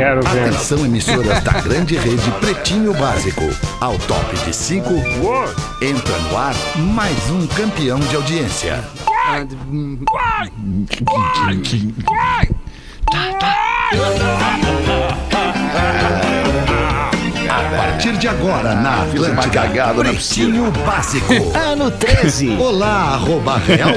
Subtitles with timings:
[0.00, 0.44] Quero ver.
[0.48, 3.42] Atenção emissoras da grande rede Pretinho Básico.
[3.78, 4.94] Ao top de 5,
[5.82, 8.82] entra no ar mais um campeão de audiência.
[9.06, 9.44] A
[18.00, 21.34] partir de agora, na Atlântida, cagada na Pretinho Básico.
[21.70, 22.56] Ano 13.
[22.58, 23.90] Olá, arroba Real.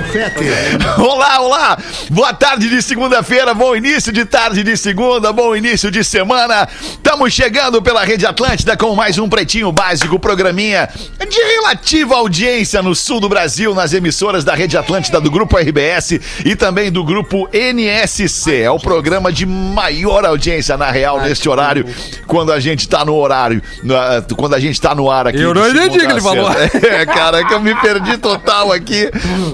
[0.99, 1.77] Olá, olá!
[2.09, 6.67] Boa tarde de segunda-feira, bom início de tarde de segunda, bom início de semana.
[6.81, 12.93] Estamos chegando pela Rede Atlântida com mais um Pretinho Básico, programinha de relativa audiência no
[12.93, 17.47] sul do Brasil, nas emissoras da Rede Atlântida do Grupo RBS e também do Grupo
[17.53, 18.61] NSC.
[18.61, 21.85] É o programa de maior audiência, na real, neste horário,
[22.27, 23.61] quando a gente tá no horário,
[23.93, 25.41] na- quando a gente tá no ar aqui.
[25.41, 26.49] Eu não entendi o que ele falou.
[26.83, 29.09] É, cara, que eu me perdi total aqui.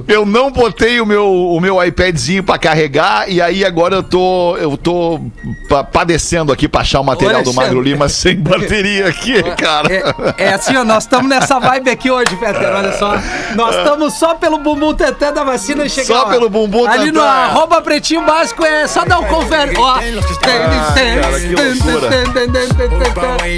[0.08, 4.58] Eu não botei o meu, o meu iPadzinho pra carregar e aí agora eu tô,
[4.58, 5.20] eu tô
[5.68, 7.66] pa- padecendo aqui pra achar o material do Alexandre.
[7.68, 9.88] Magro Lima sem bateria aqui, cara.
[10.38, 13.16] É, é assim, ó, nós estamos nessa vibe aqui hoje, Peter, olha só.
[13.56, 16.30] Nós estamos só pelo bumbum teté da vacina e chegar Só lá.
[16.30, 17.26] pelo bumbum Ali no teté.
[17.28, 19.74] arroba pretinho básico é só dar um confere.
[19.78, 19.94] Ó.
[19.94, 22.10] cara, que loucura.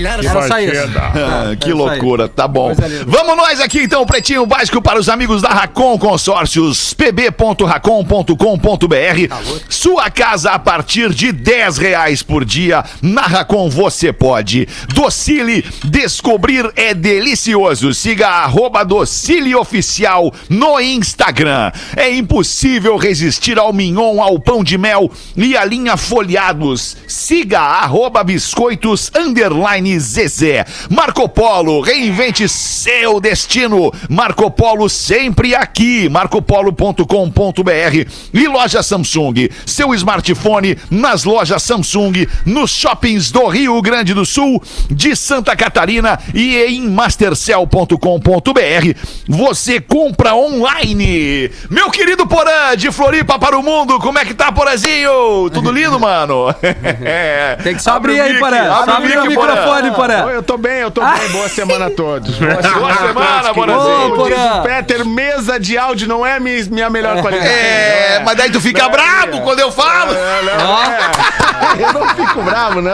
[0.08, 0.71] Era só isso.
[1.22, 1.78] Ah, que é aí.
[1.78, 2.74] loucura, tá bom.
[3.06, 9.36] Vamos nós aqui então, Pretinho Básico para os amigos da Racon Consórcios, pb.racon.com.br.
[9.70, 12.84] Sua casa a partir de 10 reais por dia.
[13.02, 14.68] Na Racon você pode.
[14.94, 17.94] Docile, descobrir é delicioso.
[17.94, 21.72] Siga a arroba Docile Oficial no Instagram.
[21.96, 26.98] É impossível resistir ao mignon, ao pão de mel e à linha folhados.
[27.08, 30.61] Siga a arroba biscoitos underline Zezé.
[30.90, 33.92] Marco Polo, reinvente seu destino.
[34.10, 36.10] Marco Polo sempre aqui.
[36.10, 39.50] marcopolo.com.br e loja Samsung.
[39.66, 46.20] Seu smartphone nas lojas Samsung, nos shoppings do Rio Grande do Sul, de Santa Catarina
[46.34, 47.96] e em mastercell.com.br.
[49.28, 51.50] Você compra online.
[51.70, 55.50] Meu querido Porã, de Floripa para o mundo, como é que tá, Porazinho?
[55.52, 56.54] Tudo lindo, mano?
[57.64, 58.66] Tem que só abrir aí, Porã.
[58.86, 60.30] Só abre o microfone, Porã.
[60.30, 61.30] Eu tô bem, eu tô bem.
[61.30, 62.36] Boa semana a todos.
[62.38, 63.54] Boa Boa semana.
[63.54, 63.74] Porã.
[64.28, 67.50] Diz o Peter, mesa de áudio não é mi- minha melhor qualidade.
[67.50, 70.14] É, mas daí tu fica brabo quando eu falo.
[70.14, 71.12] É, não, é.
[71.84, 72.92] Eu não fico bravo, não.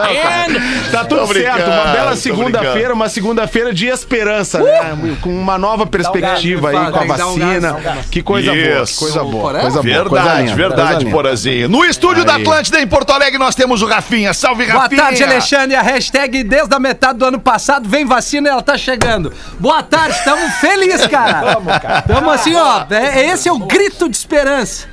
[0.92, 1.66] Tá tudo Tô certo.
[1.68, 4.96] Uma bela tô segunda-feira, uma segunda-feira de esperança, né?
[5.20, 7.76] Com uma nova perspectiva aí com a vacina.
[8.10, 9.60] Que coisa boa, que coisa boa.
[9.60, 11.06] Coisa boa, Verdade, verdade.
[11.06, 11.68] Porazinho.
[11.68, 14.32] No estúdio da Atlântida, em Porto Alegre, nós temos o Rafinha.
[14.34, 15.02] Salve, Boa Rafinha.
[15.02, 15.76] tarde, Alexandre.
[15.76, 19.32] A hashtag desde a metade do ano passado vem vacina e ela tá chegando.
[19.58, 21.40] Boa tarde, estamos felizes, cara.
[21.54, 21.98] Vamos, cara.
[22.00, 22.84] Estamos assim, ó.
[22.90, 24.86] é- esse é o grito de esperança.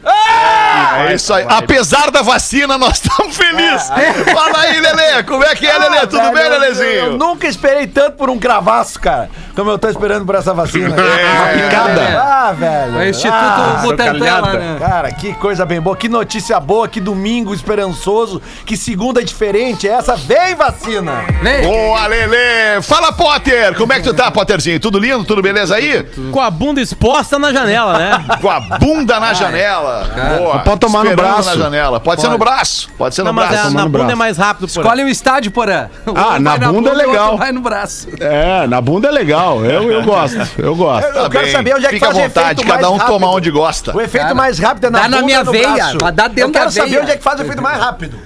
[1.08, 1.46] É isso aí.
[1.48, 3.88] Apesar da vacina, nós estamos felizes.
[4.34, 5.24] Fala aí, Lelê.
[5.24, 6.02] Como é que é, Lelê?
[6.02, 7.18] Tudo Velho, bem, eu- Eu Lelezinho?
[7.18, 10.96] nunca esperei tanto por um cravaço, cara, como eu tô esperando por essa vacina.
[11.06, 12.02] É, picada.
[12.22, 12.98] Ah, velho.
[12.98, 14.78] O Instituto Ah, Butantan lá, né?
[14.80, 19.88] Cara, que coisa bem boa, que notícia boa, que domingo esperançoso, que segunda diferente.
[19.88, 21.24] Essa vem vacina.
[21.42, 21.62] Vem.
[21.64, 22.35] Boa, Lelê.
[22.82, 23.76] Fala, Potter.
[23.76, 24.80] Como é que tu tá, Potterzinho?
[24.80, 25.24] Tudo lindo?
[25.24, 26.04] Tudo beleza aí?
[26.32, 28.26] Com a bunda exposta na janela, né?
[28.42, 30.10] Com a bunda na janela.
[30.38, 30.60] Boa.
[30.60, 31.50] Pode tomar no Esperando braço.
[31.50, 32.00] na janela.
[32.00, 32.90] Pode, ser no braço.
[32.98, 33.68] Pode ser no Não, mas braço.
[33.68, 34.12] é, na no bunda braço.
[34.12, 35.90] é mais rápido, por Escolhe o estádio, porã.
[36.08, 37.38] Um Ah, na bunda é outro legal.
[37.38, 38.08] Vai no braço.
[38.20, 39.64] É, na bunda é legal.
[39.66, 41.06] Eu, eu gosto, eu gosto.
[41.08, 41.52] Eu quero bem.
[41.54, 43.38] saber onde é que Fica à faz vontade, efeito cada um mais toma rápido.
[43.38, 43.96] onde gosta.
[43.96, 45.98] O efeito Cara, mais rápido é na dá na bunda minha no veia, braço?
[46.00, 47.02] vai dar dentro Eu quero da saber veia.
[47.02, 48.20] onde é que faz o efeito mais rápido.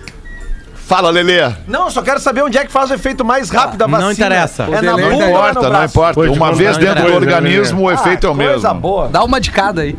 [0.89, 1.47] Fala, Lelê.
[1.67, 3.99] Não, eu só quero saber onde é que faz o efeito mais rápido da não
[4.07, 4.11] vacina.
[4.13, 4.63] interessa.
[4.63, 6.19] É na Não bunda ou Não é importa, não importa.
[6.31, 8.73] Uma vez dentro do coisa, organismo, o efeito é o Coisa mesmo.
[8.81, 9.07] boa.
[9.07, 9.95] Dá uma de cada aí.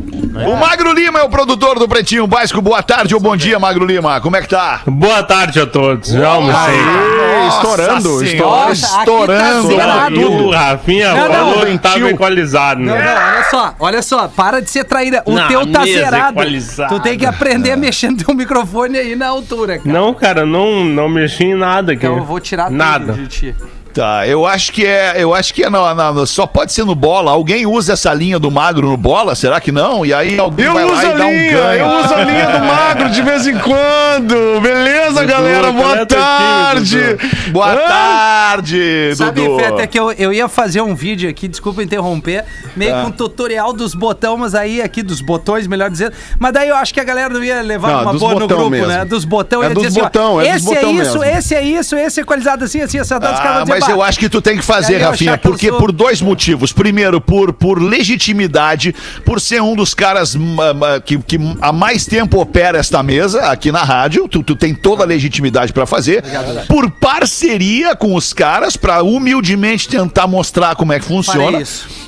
[0.48, 2.60] O Magro Lima é o produtor do Pretinho Básico.
[2.60, 4.20] Boa tarde ou bom dia, Magro Lima.
[4.20, 4.80] Como é que tá?
[4.84, 6.10] Boa tarde a todos.
[6.10, 6.74] Já almocei.
[6.74, 8.66] Ei, estourando, estourando.
[8.66, 9.68] tá estourando.
[9.68, 10.14] zerado.
[10.16, 13.04] E o Rafinha Não, não, falou que tava equalizado, Não, né?
[13.14, 15.22] não, olha só, olha só, para de ser traíra.
[15.24, 16.32] O Na teu tá zerado.
[16.32, 16.94] equalizada.
[16.96, 19.92] Tu tem que aprender a mexer no teu microfone aí na altura, cara.
[19.92, 22.04] Não, cara, não, não mexi em nada aqui.
[22.06, 23.12] Então eu vou tirar Nada.
[23.12, 23.54] tudo de ti.
[23.92, 26.94] Tá, eu acho que é, eu acho que é na, na- só pode ser no
[26.94, 27.32] bola.
[27.32, 29.34] Alguém usa essa linha do magro no bola?
[29.34, 30.06] Será que não?
[30.06, 31.84] E aí alguém Eu vai lá uso a e dá um linha, ganho.
[31.84, 34.60] eu uso a linha do magro de vez em quando.
[34.60, 35.72] Beleza, Dudu, galera?
[35.72, 37.50] qual Boa é teu time, tarde.
[37.50, 37.76] Boa Hã?
[37.88, 39.58] tarde, Sabe, Dudu.
[39.58, 42.44] Feta, que eu, eu ia fazer um vídeo aqui, desculpa interromper,
[42.76, 43.02] meio Tá.
[43.02, 46.12] com tutorial dos botões, mas aí aqui dos botões, melhor dizendo.
[46.38, 48.70] Mas daí eu acho que a galera não ia levar Não, uma boa no grupo,
[48.70, 48.86] mesmo.
[48.86, 49.04] né?
[49.04, 49.64] Dos botões.
[49.66, 51.24] É ia dos dizer assim, ó, é dos esse é isso, mesmo.
[51.24, 54.28] esse é isso, esse é equalizado assim, assim, essa data, Ah, Mas eu acho que
[54.28, 56.72] tu tem que fazer, Rafinha, porque sou- por dois motivos.
[56.72, 58.94] Primeiro, por, por legitimidade,
[59.24, 63.46] por ser um dos caras ma- ma- que, que há mais tempo opera esta mesa
[63.50, 64.28] aqui na rádio.
[64.28, 66.22] Tu, tu tem toda a legitimidade pra fazer.
[66.68, 71.62] Por parceria com os caras, pra humildemente tentar mostrar como é que funciona.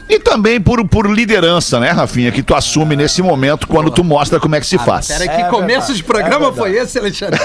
[0.09, 4.39] E também por, por liderança, né, Rafinha, que tu assume nesse momento quando tu mostra
[4.39, 5.07] como é que se faz.
[5.09, 7.41] Pera, que É começo verdade, de programa é foi esse, Alexandre?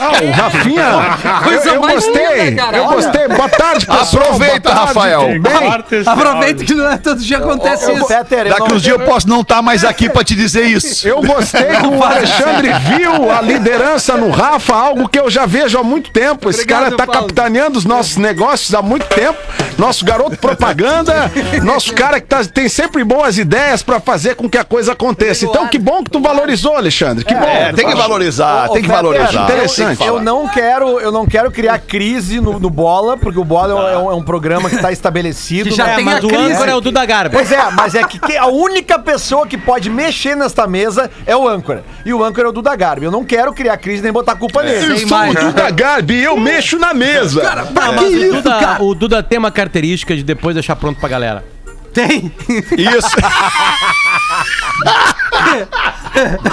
[0.00, 2.76] Ah, o Rafinha, Coisa eu, eu mais gostei, linda, cara.
[2.78, 2.96] eu Olha.
[2.96, 3.28] gostei.
[3.28, 4.22] Boa tarde, pessoal.
[4.24, 5.20] Aproveita, tarde, Rafael.
[5.40, 6.02] bem?
[6.06, 8.06] Aproveita que não é todo dia acontece Ô, isso.
[8.06, 11.06] Peter, eu Daqui uns dias eu posso não estar mais aqui pra te dizer isso.
[11.08, 15.78] Eu gostei que o Alexandre viu a liderança no Rafa, algo que eu já vejo
[15.78, 16.48] há muito tempo.
[16.50, 17.20] Esse Obrigado, cara tá Paulo.
[17.22, 19.38] capitaneando os nossos negócios há muito tempo.
[19.78, 21.30] Nosso garoto propaganda,
[21.62, 25.44] nosso cara que tá- tem sempre boas ideias pra fazer com que a coisa aconteça.
[25.44, 27.24] Então, que bom que tu valorizou, Alexandre.
[27.24, 27.44] Que bom.
[27.44, 29.44] É, tem que valorizar, tem que valorizar.
[29.44, 30.00] interessante.
[30.04, 33.72] Eu, eu não quero, eu não quero criar crise no, no bola, porque o bola
[33.72, 35.70] é um- é um, é um programa que está estabelecido.
[35.70, 35.96] Que já né?
[35.96, 36.52] tem mas a crise.
[36.52, 37.34] âncora é o Duda Garbi.
[37.34, 41.36] Pois é, mas é que, que a única pessoa que pode mexer nesta mesa é
[41.36, 41.82] o âncora.
[42.04, 43.06] E o âncora é o Duda Garbi.
[43.06, 44.92] Eu não quero criar crise nem botar culpa nele.
[44.92, 47.42] Eu sou o Duda Garbi eu mexo na mesa.
[47.74, 51.44] Ah, mas o, Duda, o Duda tem uma característica de depois deixar pronto pra galera.
[51.92, 52.30] Tem.
[52.76, 53.08] Isso.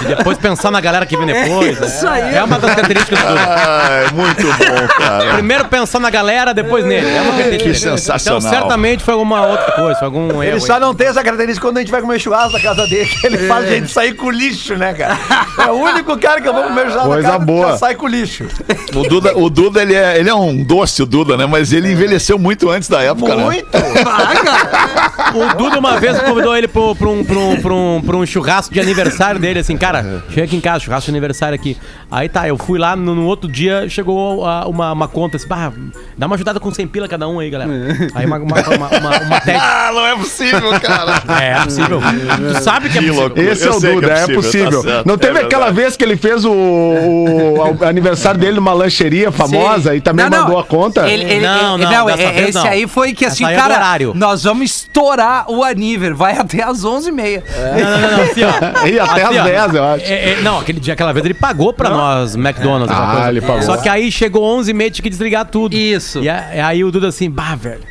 [0.03, 1.79] E depois pensar na galera que vem depois.
[1.79, 1.87] né?
[1.87, 2.35] Isso aí.
[2.35, 3.41] É uma das características do Duda.
[3.47, 5.33] Ai, muito bom, cara.
[5.33, 7.07] Primeiro pensar na galera, depois nele.
[7.07, 7.69] É uma característica.
[7.71, 8.39] Que sensacional.
[8.39, 10.61] Então, certamente foi alguma outra coisa, foi algum Ele erro.
[10.61, 10.79] só aí.
[10.79, 13.37] não tem essa característica quando a gente vai comer churrasco na casa dele, que ele
[13.47, 15.17] faz a gente sair com lixo, né, cara?
[15.57, 17.65] É o único cara que eu vou comer churrasco Coisa na casa boa.
[17.65, 18.45] que já sai com lixo.
[18.93, 21.45] O Duda, o Duda ele, é, ele é um doce, o Duda, né?
[21.45, 23.43] Mas ele envelheceu muito antes da época, né?
[23.43, 23.67] Muito!
[25.33, 28.25] O Duda uma vez convidou ele pro, pro, um, pro, um, pro, um, pro um
[28.25, 31.77] churrasco de aniversário dele, assim, cara, chega aqui em casa, churrasco de aniversário aqui.
[32.11, 35.47] Aí tá, eu fui lá, no, no outro dia chegou a- uma, uma conta assim,
[35.47, 35.71] bah,
[36.17, 37.71] dá uma ajudada com 100 pila cada um aí, galera.
[38.13, 39.41] Aí uma, uma, uma, uma, uma.
[39.57, 41.21] Ah, não é possível, cara.
[41.41, 42.01] É, é possível.
[42.01, 43.31] Tu sabe que é possível.
[43.35, 45.95] Esse Eu é o Duda, é é possível, tá certo, Não teve é aquela vez
[45.95, 50.43] que ele fez o, o- o aniversário dele numa lancheria famosa e também Não, não.
[50.45, 51.07] mandou a conta?
[51.09, 52.65] Ele, ele, Não, ele- não, não, dessa é- vez esse não.
[52.67, 54.13] aí foi que assim, é cara, horário.
[54.15, 55.04] nós vamos estourar
[55.49, 57.43] o Aniver, vai até às 11h30.
[57.45, 58.85] Não, não, não, não, assim, ó.
[58.87, 60.05] E até Assim, às ó, 10, eu acho.
[60.05, 62.95] é, é, não, aquele dia, aquela vez ele pagou pra nós, McDonald's.
[62.95, 63.29] Ah, coisa.
[63.29, 63.61] ele pagou.
[63.63, 65.75] Só que aí chegou 11 e meia, tinha que desligar tudo.
[65.75, 66.19] Isso.
[66.21, 67.81] E a- aí o Duda assim, bah, velho.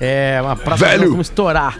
[0.00, 1.00] É, uma praça Velho.
[1.02, 1.76] nós vamos estourar.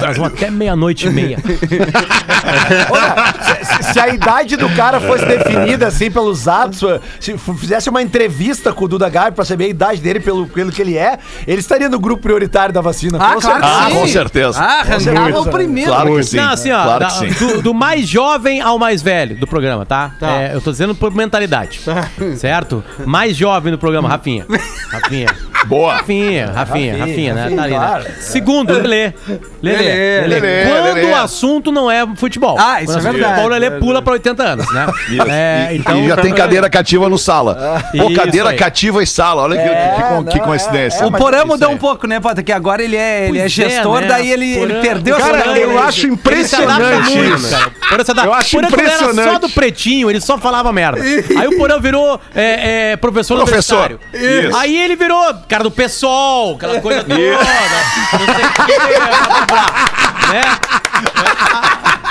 [0.00, 1.38] Nós vamos até meia-noite e meia.
[2.90, 6.80] Olha, se, se- a idade do cara fosse definida assim pelos atos,
[7.20, 10.72] se fizesse uma entrevista com o Duda Garbi pra saber a idade dele pelo, pelo
[10.72, 13.18] que ele é, ele estaria no grupo prioritário da vacina.
[13.20, 13.80] Ah, com claro que certeza.
[13.80, 14.60] Ah, com certeza.
[14.60, 15.90] Ah, arrancava o primeiro.
[15.90, 16.36] Claro que sim.
[16.38, 17.46] Não, assim, ó, claro da- que sim.
[17.46, 20.10] do, do mais jovem ao mais velho do programa, tá?
[20.18, 20.42] Tá.
[20.42, 21.80] É, eu tô dizendo por mentalidade.
[22.36, 22.82] Certo?
[23.06, 24.44] Mais jovem do programa, Rafinha.
[24.90, 25.28] Rafinha.
[25.66, 25.94] Boa.
[25.94, 27.50] Rafinha, Rafinha, Rafinha, né?
[27.54, 28.04] Tá ali, claro.
[28.04, 28.10] né?
[28.20, 29.12] Segundo, Lelê.
[29.62, 29.76] Lelê.
[29.82, 30.40] Lelê, Lelê.
[30.40, 31.10] Lelê, Quando Lelê.
[31.10, 32.56] o assunto não é futebol.
[32.58, 33.34] Ah, isso Quando é o assunto verdade.
[33.34, 34.86] Futebol, o Lelê pula pra 80 anos, né?
[35.30, 37.82] É, e, então, e já tem cadeira cativa no sala.
[37.92, 39.42] Pô, Isso cadeira cativa e sala.
[39.42, 41.02] Olha que, É, que, que não, coincidência.
[41.02, 42.42] é, O Porã isso mudou um pouco, né, Pota?
[42.42, 44.06] Que agora ele é, ele é é, gestor, né?
[44.08, 47.50] daí ele, ele perdeu Cara, essa eu acho impressionante isso.
[47.50, 47.72] cara.
[48.24, 49.40] Eu acho era só impressionante.
[49.40, 51.00] do pretinho, ele só falava merda.
[51.38, 53.90] Aí o Porã virou é, é, professor, Professor.
[53.90, 54.00] universitário.
[54.48, 54.56] Isso.
[54.56, 57.18] Aí ele virou cara do PSOL, aquela coisa toda.
[57.18, 57.26] Não
[58.34, 58.78] sei o que,
[60.30, 60.44] né?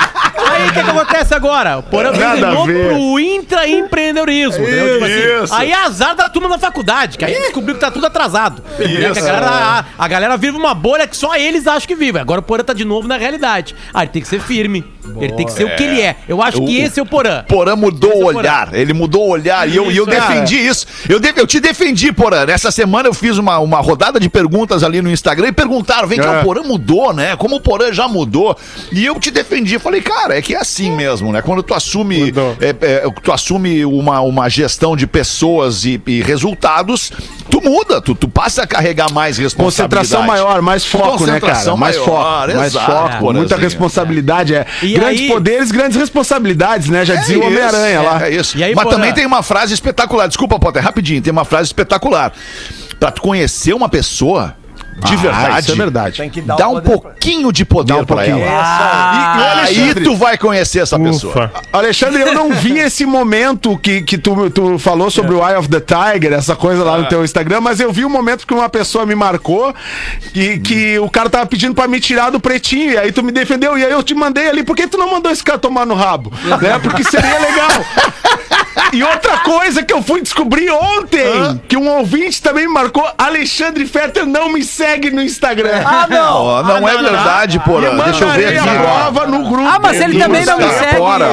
[0.48, 1.78] Aí o que, que acontece agora?
[1.80, 2.88] O Porã Nada virou a ver.
[2.90, 4.64] pro intraempreendedorismo.
[4.64, 4.94] entendeu?
[4.94, 5.54] Tipo assim, Isso.
[5.54, 8.64] aí é azar da turma da faculdade, que aí descobriu que tá tudo atrasado.
[8.80, 8.86] Né?
[9.12, 12.20] Que a, galera, a, a galera vive uma bolha que só eles acham que vive.
[12.20, 13.76] Agora o Porã tá de novo na realidade.
[13.94, 14.84] Ah, ele tem que ser firme.
[15.20, 16.18] Ele tem que ser o que ele é.
[16.28, 17.44] Eu acho que esse é o Porã.
[17.48, 18.38] Porã mudou é o o Porã.
[18.38, 20.86] olhar, ele mudou o olhar e eu, e eu Isso, defendi isso.
[21.08, 22.46] Eu, de- eu te defendi, Porã.
[22.46, 26.20] Nessa semana eu fiz uma, uma rodada de perguntas ali no Instagram e perguntaram: vem
[26.20, 26.40] cá, É.
[26.42, 27.36] o Porã mudou, né?
[27.38, 28.56] Como o Porã já mudou.
[28.92, 29.80] E eu te defendi.
[29.80, 31.42] Falei, cara, é que é assim mesmo, né?
[31.42, 37.12] Quando tu assume, é, é, tu assume uma, uma gestão de pessoas e, e resultados,
[37.50, 40.08] tu muda, tu, tu passa a carregar mais responsabilidade.
[40.08, 41.76] Concentração maior, mais foco, né, cara?
[41.76, 43.34] Mais maior, foco, mais foco.
[43.34, 44.54] Muita responsabilidade.
[44.56, 44.66] É.
[44.82, 47.06] E grandes aí- poderes, grandes responsabilidades, né?
[47.06, 48.28] Já dizia o isso, Homem-Aranha lá.
[48.28, 48.58] É isso.
[48.58, 48.96] E aí, Mas Porã?
[48.96, 50.28] também tem uma frase espetacular.
[50.28, 51.22] Desculpa, Potter, rapidinho.
[51.22, 52.32] Tem uma frase espetacular.
[53.00, 54.56] Pra tu conhecer uma pessoa
[55.00, 56.18] de Ah, verdade, Isso é verdade.
[56.18, 58.40] Tem que dar dá um poder pra- pouquinho de poder Dá um pra pouquinho.
[58.40, 58.52] ela.
[58.62, 61.32] Ah, E, e Aí tu vai conhecer essa pessoa.
[61.34, 61.52] Ufa.
[61.72, 65.68] Alexandre, eu não vi esse momento que, que tu, tu falou sobre o Eye of
[65.70, 68.70] the Tiger, essa coisa lá no teu Instagram, mas eu vi o momento que uma
[68.70, 69.74] pessoa me marcou
[70.34, 73.32] que, que o cara tava pedindo pra me tirar do pretinho, e aí tu me
[73.32, 75.86] defendeu, e aí eu te mandei ali, por que tu não mandou esse cara tomar
[75.86, 76.32] no rabo?
[76.62, 76.80] né?
[76.82, 77.70] Porque seria legal.
[78.92, 83.86] E outra coisa que eu fui descobrir ontem, que um ouvinte também me marcou, Alexandre
[83.86, 85.84] Fetter não me segue no Instagram.
[85.86, 86.44] Ah, não!
[86.44, 87.92] Ó, não é verdade, Porã.
[87.94, 88.70] E Deixa eu ver mandarei aqui.
[88.70, 89.68] a prova no grupo.
[89.68, 90.98] Ah, mas ele também não me segue.
[90.98, 91.26] fora.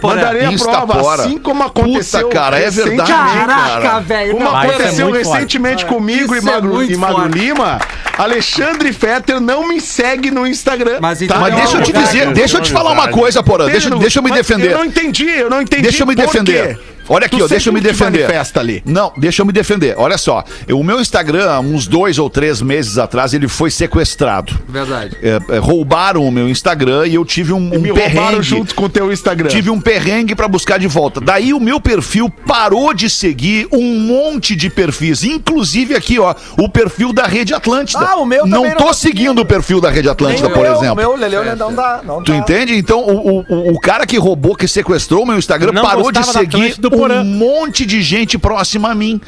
[0.00, 0.14] Porã.
[0.14, 1.22] Mandarei a prova, fora.
[1.22, 3.12] assim como aconteceu Puta, cara, é verdade.
[3.12, 4.00] Caraca, cara.
[4.00, 4.32] velho.
[4.32, 5.34] Como não, é aconteceu muito forte.
[5.36, 7.38] recentemente comigo e Isso é Magro, muito e Magro forte.
[7.38, 7.78] Lima,
[8.18, 10.98] Alexandre Fetter não me segue no Instagram.
[11.00, 12.12] Mas então Mas é deixa eu te verdade.
[12.12, 13.66] dizer, deixa eu te falar uma coisa, Porã.
[13.66, 14.72] Deixa, deixa eu me mas defender.
[14.72, 15.82] Eu não entendi, eu não entendi.
[15.82, 16.76] Deixa eu me por defender.
[16.76, 16.93] quê.
[17.08, 18.22] Olha aqui, ó, deixa eu me defender.
[18.22, 18.82] manifesta ali.
[18.86, 19.94] Não, deixa eu me defender.
[19.98, 24.52] Olha só, eu- o meu Instagram, uns dois ou três meses atrás, ele foi sequestrado.
[24.68, 25.16] Verdade.
[25.22, 28.42] É, é, roubaram o meu Instagram e eu tive um, um Me roubaram perrengue.
[28.42, 29.48] junto com o teu Instagram.
[29.48, 31.20] Tive um perrengue pra buscar de volta.
[31.20, 36.68] Daí o meu perfil parou de seguir um monte de perfis, inclusive aqui, ó, o
[36.68, 38.04] perfil da Rede Atlântida.
[38.04, 40.60] Ah, o meu não também tô não- seguindo o perfil da Rede Atlântida, Nem por
[40.60, 40.92] o meu, exemplo.
[40.92, 42.00] O meu, Leleu, né, não dá.
[42.04, 42.38] Não Tu dá.
[42.38, 42.76] entende?
[42.76, 46.22] Então, o, o, o cara que roubou, que sequestrou o meu Instagram, Não parou de
[46.24, 47.20] seguir Porã.
[47.20, 49.20] um monte de gente próxima a mim.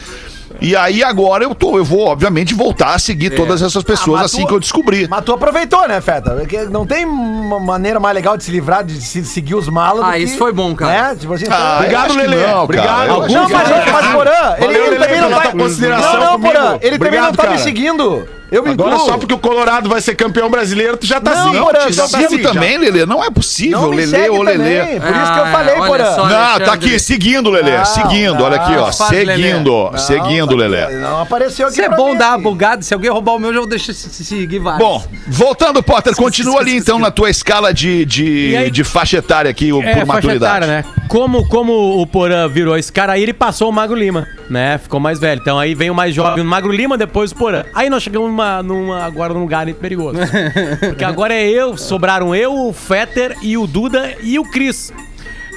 [0.58, 4.24] E aí agora eu tô, eu vou, obviamente, voltar a seguir todas essas pessoas Ah,
[4.24, 5.06] assim tu- que eu descobri.
[5.10, 6.30] Mas tu aproveitou, né, Feta?
[6.30, 10.02] Porque não tem uma maneira mais legal de se livrar, de se seguir os malas.
[10.02, 11.10] Ah, do que- isso foi bom, cara.
[11.10, 11.16] Né?
[11.20, 12.46] Tipo assim, Ah, Obrigado, Lelê.
[12.46, 13.10] não, Obrigado.
[13.10, 13.92] Alguns Não, mas, não.
[13.92, 15.50] mas Porã, ele, Valeu, ele Lelê, também não tá.
[15.52, 16.40] consideração Não, não.
[16.40, 17.58] Porã, ele também não Obrigado, tá me cara.
[17.58, 18.28] seguindo.
[18.50, 19.06] Eu me Agora incluo.
[19.10, 21.58] só porque o Colorado vai ser campeão brasileiro, tu já tá Não, assim.
[21.60, 23.04] Porã, Te só sigo assim, também, Lelê.
[23.04, 25.00] Não é possível, Não Lelê ou também, Lelê.
[25.00, 26.04] Por isso que eu Ah, falei, Porã.
[26.14, 26.22] só.
[26.22, 26.70] Não, tá Alexandre.
[26.88, 27.76] aqui, seguindo, Lelê.
[27.78, 28.86] Não, seguindo, olha aqui, ó.
[28.86, 29.36] não faz, Lelê.
[29.36, 30.88] Seguindo, Não, seguindo, tá- Lelê.
[30.98, 32.18] Não apareceu aqui Isso é bom mim.
[32.18, 32.82] dar uma bugada.
[32.82, 34.78] Se alguém roubar o meu, eu já deixo se seguir vários.
[34.86, 39.50] Bom, voltando, Potter, continua ali então na tua escala de, de, aí- de faixa etária
[39.50, 40.64] aqui, o- É, por faixa maturidade.
[40.64, 40.84] etária, né?
[41.08, 44.78] Como, como o Porã virou esse cara aí, ele passou o Magro Lima, né?
[44.78, 45.40] Ficou mais velho.
[45.40, 47.64] Então aí vem o mais jovem, o Magro Lima, depois o Porã.
[47.74, 50.18] Aí nós chegamos numa, numa- agora num lugar perigoso.
[50.80, 54.92] Porque agora é eu, sobraram eu, o Fetter e o Duda e o Cris.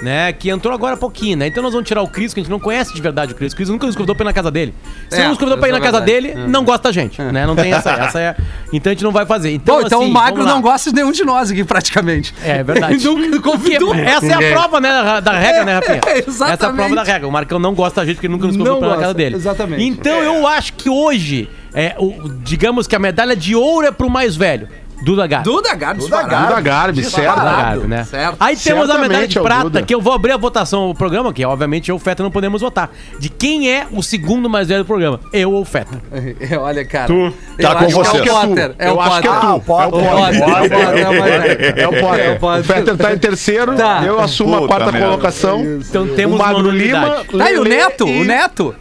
[0.02, 1.48] Né, que entrou agora há pouquinho, né?
[1.48, 3.52] Então nós vamos tirar o Cris, que a gente não conhece de verdade o Cris.
[3.52, 4.74] O Cris nunca nos convidou pra ir na casa dele.
[5.10, 6.34] Se É, não nos convidou pra ir na é casa verdade.
[6.36, 7.46] dele, não gosta da gente, né?
[7.46, 8.36] Não tem essa, essa é...
[8.72, 9.52] Então a gente não vai fazer.
[9.52, 12.34] Então, Bom, então assim, o Magro não gosta de nenhum de nós aqui, praticamente.
[12.44, 12.94] É verdade.
[13.06, 13.94] Ele nunca convidou.
[13.94, 14.90] Que- Essa é a prova, né,
[15.22, 15.96] da- regra, né, Rafinha?
[15.96, 16.96] É, Essa é a prova exatamente.
[16.96, 17.28] da regra.
[17.28, 19.02] O Marcão não gosta da gente porque ele nunca nos convidou Não pra ir na
[19.02, 19.36] casa dele.
[19.36, 19.84] exatamente.
[19.84, 24.10] Então eu acho que hoje, é, o- digamos que a medalha de ouro é pro
[24.10, 24.70] mais velho,
[25.02, 25.46] Duda Garbi.
[25.50, 26.48] Duda Garbi, Duda disparado.
[26.48, 27.40] Duda Garbi, certo.
[27.40, 28.04] Duda Garbi, né?
[28.04, 28.38] Certo.
[28.40, 30.90] Aí temos a medalha Certamente de é o prata, que eu vou abrir a votação
[30.90, 32.92] do programa, que obviamente eu e o Feta não podemos votar.
[33.18, 35.20] De quem é o segundo mais velho do programa?
[35.32, 36.02] Eu ou o Feta?
[36.60, 37.08] Olha, cara.
[37.08, 37.14] Tu.
[37.14, 38.22] eu Tá com acho você.
[38.22, 38.76] Que é o Potter.
[38.78, 39.50] É o Eu acho que é Potter.
[39.50, 39.50] o.
[39.50, 40.00] É o Potter.
[40.00, 41.14] É o Potter, é o.
[41.80, 42.16] É o.
[42.16, 42.60] É o.
[42.60, 44.04] O Fetter tá em terceiro, Tá.
[44.06, 45.08] eu assumo a Puta quarta merda.
[45.08, 45.62] colocação.
[45.64, 47.26] Então O temos Magro uma Lima.
[47.38, 48.06] Tá, e o Neto?
[48.06, 48.76] O Neto?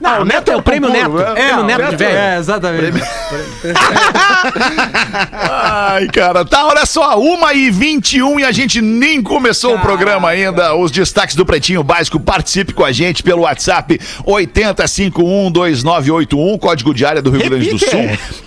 [0.00, 1.38] Não, o Neto é o prêmio concurso, Neto.
[1.38, 1.50] é.
[1.50, 2.16] É, o Neto de velho.
[2.16, 3.02] É, exatamente.
[5.32, 10.28] Ai, cara, tá, olha só, 1 e 21 e a gente nem começou o programa
[10.28, 10.74] ainda.
[10.74, 17.20] Os destaques do Pretinho Básico, participe com a gente pelo WhatsApp 80512981, código de área
[17.20, 17.78] do Rio Grande do.
[17.78, 18.00] Sul.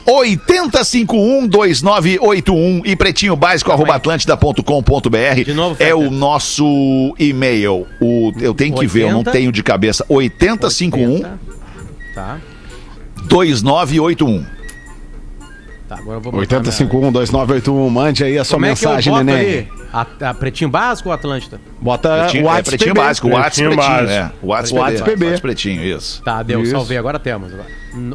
[0.07, 7.85] 80512981 e pretinho básico arroba atlântida.com.br De novo, é o nosso e-mail.
[8.01, 9.31] O, eu tenho que ver, eu não 80?
[9.31, 10.03] tenho de cabeça.
[10.09, 11.42] 8051
[12.13, 12.39] Tá.
[13.25, 14.45] 2981.
[15.87, 18.89] Tá, agora eu vou botar minha- 80512981, mande aí a sua Como é que eu
[18.89, 19.41] mensagem, voto neném.
[19.59, 19.82] ali?
[19.93, 21.61] A, a Pretinho Básico ou Atlântida?
[21.79, 24.09] Bota Pretinho, o é, pretinho básico, o Pretinho básico.
[24.11, 24.31] é.
[24.41, 25.25] O WhatsApp PB.
[25.31, 25.41] PB.
[25.41, 26.21] Pretinho, isso.
[26.23, 26.71] Tá, deu, Isso.
[26.71, 27.53] salvei, agora temos.
[27.53, 27.67] Agora.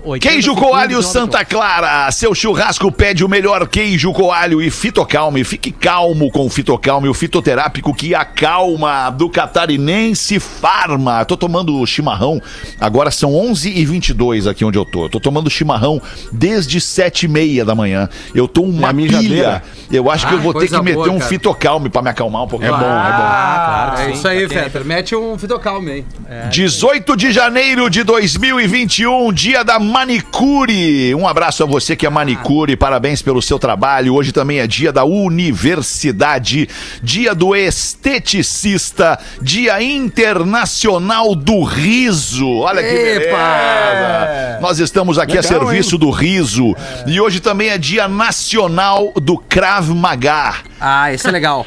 [0.05, 4.73] 80, Queijo 50, Coalho 19, Santa Clara, seu churrasco pede o melhor queijo coalho e
[4.73, 5.45] fitocalme.
[5.45, 11.25] Fique calmo com o fitocalme, o fitoterápico que acalma do catarinense Farma.
[11.25, 12.43] Tô tomando chimarrão,
[12.81, 15.05] agora são 11 e 22 aqui onde eu tô.
[15.05, 18.09] Eu tô tomando chimarrão desde 7 e meia da manhã.
[18.35, 19.63] Eu tô uma É pilha.
[19.93, 21.29] Eu acho que eu Ah, vou ter que meter boa, um cara.
[21.29, 22.75] fitocalme pra me acalmar um pouquinho.
[22.75, 22.89] É bom, é bom.
[22.91, 23.63] Ah,
[23.95, 24.01] claro.
[24.01, 24.13] É sim.
[24.13, 24.85] isso aí, quem- Fetter.
[24.85, 26.05] Mete um fitocalme aí.
[26.51, 31.15] 18 de janeiro de 2021, dia da manicure.
[31.15, 34.15] Um abraço a você que é manicure, parabéns pelo seu trabalho.
[34.15, 36.69] Hoje também é dia da universidade,
[37.03, 42.49] dia do esteticista, dia internacional do riso.
[42.59, 43.37] Olha que Epa!
[43.37, 44.59] beleza.
[44.61, 46.75] Nós estamos aqui a Legal, serviço do riso.
[47.07, 50.55] E hoje também é dia nacional do Krav Maga.
[50.81, 51.58] Ah, esse é legal.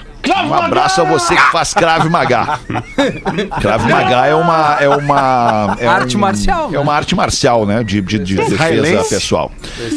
[0.47, 2.59] Um abraço a você que faz Krav Maga.
[3.61, 4.77] Krav Maga é uma.
[4.79, 6.79] É uma é Arte um- marcial, É né?
[6.79, 7.83] uma arte marcial, né?
[7.83, 9.51] De, de, de defesa pessoal.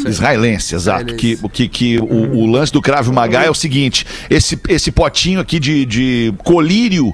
[0.05, 1.05] Israelense, exato.
[1.15, 1.49] Que, Israelense.
[1.49, 5.59] que, que o, o lance do Krav Maga é o seguinte: esse, esse potinho aqui
[5.59, 7.13] de, de colírio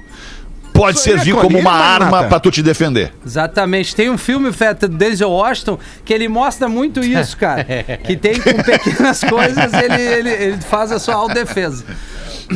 [0.72, 2.28] pode Isso é servir como colírio, uma arma Magnata?
[2.28, 3.12] pra tu te defender.
[3.24, 3.94] Exatamente.
[3.94, 7.62] Tem um filme, Fetter, do Denzel Washington, que ele mostra muito isso, cara.
[8.04, 11.84] que tem com pequenas coisas, ele, ele, ele faz a sua autodefesa.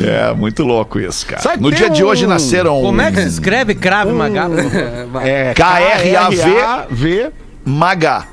[0.03, 1.41] É, muito louco isso, cara.
[1.41, 4.47] Sabe, no dia de hoje um- nasceram Como é que se escreve Crave Maga?
[5.23, 7.31] É K-R-A-V
[7.65, 8.23] Maga.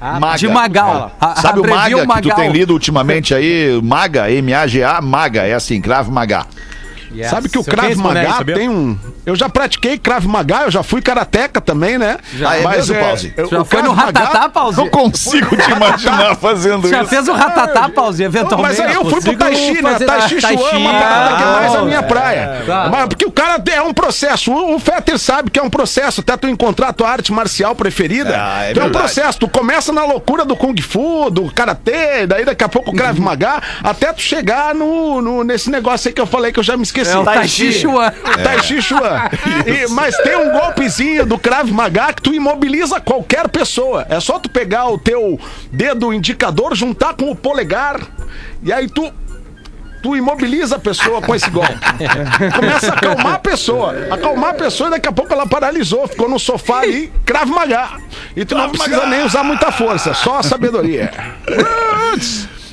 [0.00, 0.38] Maga.
[0.38, 1.16] De Magal.
[1.20, 2.36] A- Sabe o Maga que tu Magal.
[2.36, 3.80] tem lido ultimamente aí?
[3.82, 5.42] Maga, M-A-G-A, Maga.
[5.42, 6.46] É assim, Crave Maga.
[7.28, 8.96] Sabe que o Krav Maga tem um.
[9.24, 12.18] Eu já pratiquei Krav Maga, eu já fui karateca também, né?
[12.46, 13.32] Ah, é mesmo, Pause?
[13.36, 14.76] eu- Já o foi no Krav Maga- Ratatá, Pause?
[14.78, 17.10] Não consigo te imaginar fazendo Já isso.
[17.10, 18.78] fez o ratatá, Pause, eventualmente.
[18.78, 19.98] mas aí eu fui pro Tai Chi, né?
[19.98, 22.02] Tai Chi Chuan é uma parada que é mais a ah, minha é.
[22.02, 22.62] praia.
[22.66, 22.88] Tá.
[22.90, 24.52] Mas porque o cara é um processo.
[24.52, 26.20] O, o Fetter sabe que é um processo.
[26.20, 28.34] Até tu encontrar a tua arte marcial preferida.
[28.38, 29.38] Ah, é que é um processo.
[29.38, 33.18] Tu começa na loucura do Kung Fu, do Karatê, daí daqui a pouco o Krav
[33.18, 36.76] Maga, até tu chegar no, no- nesse negócio aí que eu falei que eu já
[36.76, 36.97] me esqueci.
[37.06, 38.12] É o Tai Chi Chuan.
[38.42, 39.30] Tai Chi Chuan.
[39.66, 44.06] E- mas tem um golpezinho do Krav Maga que tu imobiliza qualquer pessoa.
[44.08, 45.38] É só tu pegar o teu
[45.72, 48.00] dedo indicador, juntar com o polegar,
[48.62, 49.12] e aí tu.
[50.00, 51.74] Tu imobiliza a pessoa com esse golpe.
[52.54, 53.92] Começa a acalmar a pessoa.
[54.12, 57.88] Acalmar a pessoa e daqui a pouco ela paralisou, ficou no sofá ali, Krav Maga.
[58.36, 61.10] E tu não precisa nem usar muita força, só a sabedoria.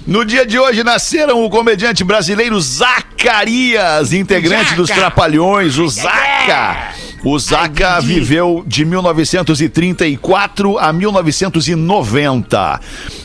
[0.08, 6.94] No dia de hoje nasceram o comediante brasileiro Zacarias, integrante dos Trapalhões, o Zaca.
[7.28, 12.80] O Zaca viveu de 1934 a 1990.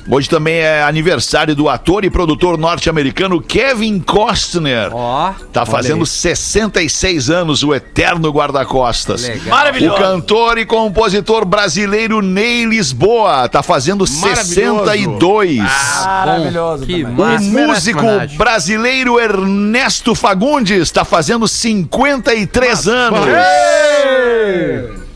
[0.09, 4.89] Hoje também é aniversário do ator e produtor norte-americano Kevin Costner.
[4.91, 9.23] Ó, Tá fazendo 66 anos, o eterno guarda-costas.
[9.23, 9.59] Legal.
[9.91, 15.59] O cantor e compositor brasileiro Ney Lisboa tá fazendo 62.
[16.07, 16.87] Maravilhoso.
[16.87, 17.05] que.
[17.05, 18.07] O músico
[18.39, 23.21] brasileiro Ernesto Fagundes está fazendo 53 anos.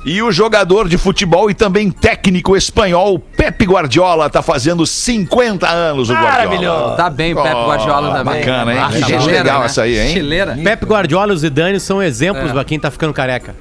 [0.06, 6.10] E o jogador de futebol e também técnico espanhol Pepe Guardiola está fazendo 50 anos.
[6.10, 6.36] O Guardiola.
[6.36, 6.96] Maravilhoso.
[6.96, 8.40] Tá bem o Pepe Oh, Guardiola também.
[8.40, 8.80] bacana, hein?
[8.82, 9.66] Ah, Que gente chileira, legal né?
[9.66, 10.12] essa aí, hein?
[10.12, 10.58] Chileira.
[10.62, 12.52] Pepe Guardiola e o Zidane são exemplos É.
[12.52, 13.54] pra quem tá ficando careca.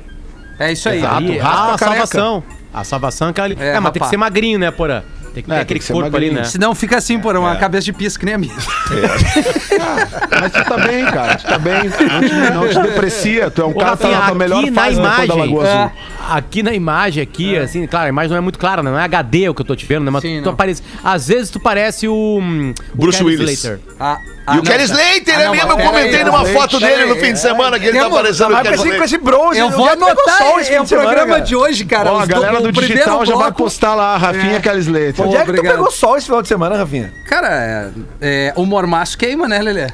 [0.60, 1.00] É isso aí.
[1.00, 2.44] Raspa ah, a salvação.
[2.74, 3.58] A salvação é aquela ali.
[3.58, 4.04] É, É, mas tem rapaz.
[4.04, 5.02] que ser magrinho, né, Porã?
[5.34, 6.44] Tem que ter É, aquele que corpo ali, né?
[6.44, 8.54] Senão fica assim, por uma cabeça de pizza que nem a minha.
[10.40, 11.36] Mas tu tá bem, cara.
[11.36, 11.74] Tu tá bem.
[11.84, 13.50] Não te, não te deprecia.
[13.50, 15.24] Tu é um Ô, cara que tá na tua melhor aqui na fase depois da
[15.26, 15.74] imagem, Lagoa é.
[15.74, 15.92] Azul.
[16.30, 18.92] Aqui na imagem, aqui, assim, claro, a imagem não é muito clara, né?
[18.92, 20.12] Não é HD o que eu tô te vendo, né?
[20.12, 20.54] Mas Sim, tu, tu não.
[20.54, 20.82] aparece.
[21.04, 22.40] Às vezes tu parece o.
[22.42, 23.64] hum, o Bruce Kelly Willis.
[23.64, 23.80] Slater.
[24.00, 24.18] Ah,
[24.56, 25.72] E o Kelly Slater, é mesmo?
[25.72, 28.52] Eu comentei numa foto dele no fim de semana que ele tá aparecendo.
[28.52, 29.04] Mas com esse, com Slater.
[29.06, 29.60] esse bronze.
[29.60, 32.12] Eu vou anotar sol esse é o programa de hoje, cara.
[32.12, 35.26] Ó, a galera do digital já vai postar lá a Rafinha Kelly Slater.
[35.26, 37.14] Onde é que tu pegou sol esse final de semana, Rafinha?
[37.28, 37.90] Cara, é,
[38.22, 39.82] é, o mormaço queima, né, Lelê?
[39.82, 39.90] É?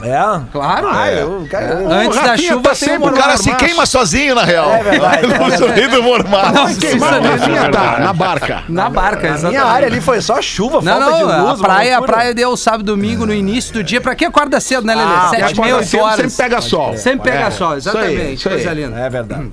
[0.51, 0.87] Claro.
[0.91, 1.21] Ah, É.
[1.21, 4.69] eu, cara, eu- Antes da chuva tá sempre- o cara se queima sozinho, na real.
[4.71, 5.27] É verdade,
[6.25, 6.51] é.
[6.51, 7.19] Não, Mas precisa a.
[7.19, 8.63] Rafinha tá na barca.
[8.69, 9.49] Na barca, A exatamente.
[9.59, 11.59] minha área ali foi só chuva, Não, falta de não, luz.
[11.59, 13.99] a praia, a praia deu sábado, domingo, no início do dia.
[14.01, 15.11] Pra quem acorda cedo, né, Lelê?
[15.11, 16.17] Ah, Sete, meia, oito cedo, horas.
[16.33, 16.97] Sempre pega sol.
[16.97, 18.33] Sempre pega sol, Isso aí, exatamente.
[18.35, 18.55] isso aí.
[18.55, 18.99] Coisa linda.
[18.99, 19.51] É verdade.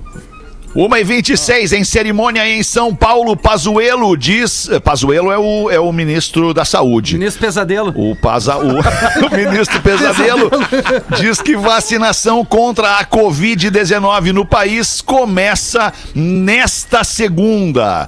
[0.75, 4.69] 1 e 26 em cerimônia em São Paulo, Pazuello diz.
[4.83, 7.17] Pazuello é o, é o ministro da Saúde.
[7.17, 7.93] Ministro Pesadelo.
[7.95, 8.77] O, Paza, o,
[9.25, 10.51] o ministro Pesadelo
[11.19, 18.07] diz que vacinação contra a Covid-19 no país começa nesta segunda.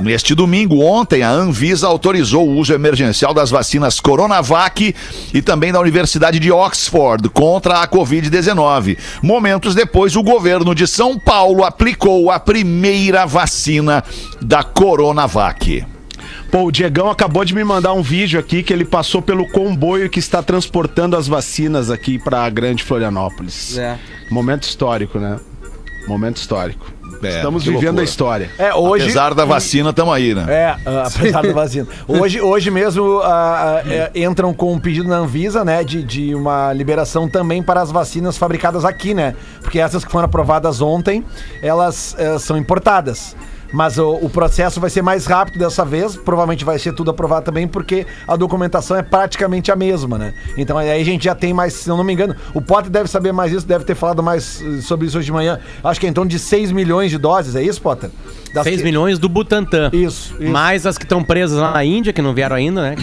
[0.00, 4.94] Neste domingo, ontem, a Anvisa autorizou o uso emergencial das vacinas Coronavac
[5.32, 8.98] e também da Universidade de Oxford contra a Covid-19.
[9.22, 11.95] Momentos depois, o governo de São Paulo aplicou
[12.30, 14.04] a primeira vacina
[14.40, 15.84] da Coronavac.
[16.50, 20.08] Pô, o Diegão acabou de me mandar um vídeo aqui que ele passou pelo comboio
[20.08, 23.76] que está transportando as vacinas aqui para a Grande Florianópolis.
[23.76, 23.98] É.
[24.30, 25.38] Momento histórico, né?
[26.06, 26.95] Momento histórico.
[27.22, 28.02] É, Estamos vivendo loucura.
[28.02, 28.50] a história.
[28.58, 29.04] É, hoje.
[29.04, 30.44] Apesar da vacina, estamos aí, né?
[30.48, 31.86] É, ah, apesar da vacina.
[32.06, 36.72] Hoje, hoje mesmo ah, é, entram com um pedido na Anvisa, né, de, de uma
[36.72, 39.34] liberação também para as vacinas fabricadas aqui, né?
[39.62, 41.24] Porque essas que foram aprovadas ontem,
[41.62, 43.36] elas eh, são importadas.
[43.72, 47.46] Mas o, o processo vai ser mais rápido dessa vez, provavelmente vai ser tudo aprovado
[47.46, 50.34] também, porque a documentação é praticamente a mesma, né?
[50.56, 53.08] Então aí a gente já tem mais, se eu não me engano, o Potter deve
[53.08, 55.60] saber mais isso, deve ter falado mais eh, sobre isso hoje de manhã.
[55.82, 58.10] Acho que é torno de 6 milhões de doses, é isso, Potter?
[58.56, 59.90] Das 6 que- milhões do Butantan.
[59.92, 60.50] Isso, isso.
[60.50, 62.94] Mais as que estão presas lá na Índia, que não vieram ainda, né?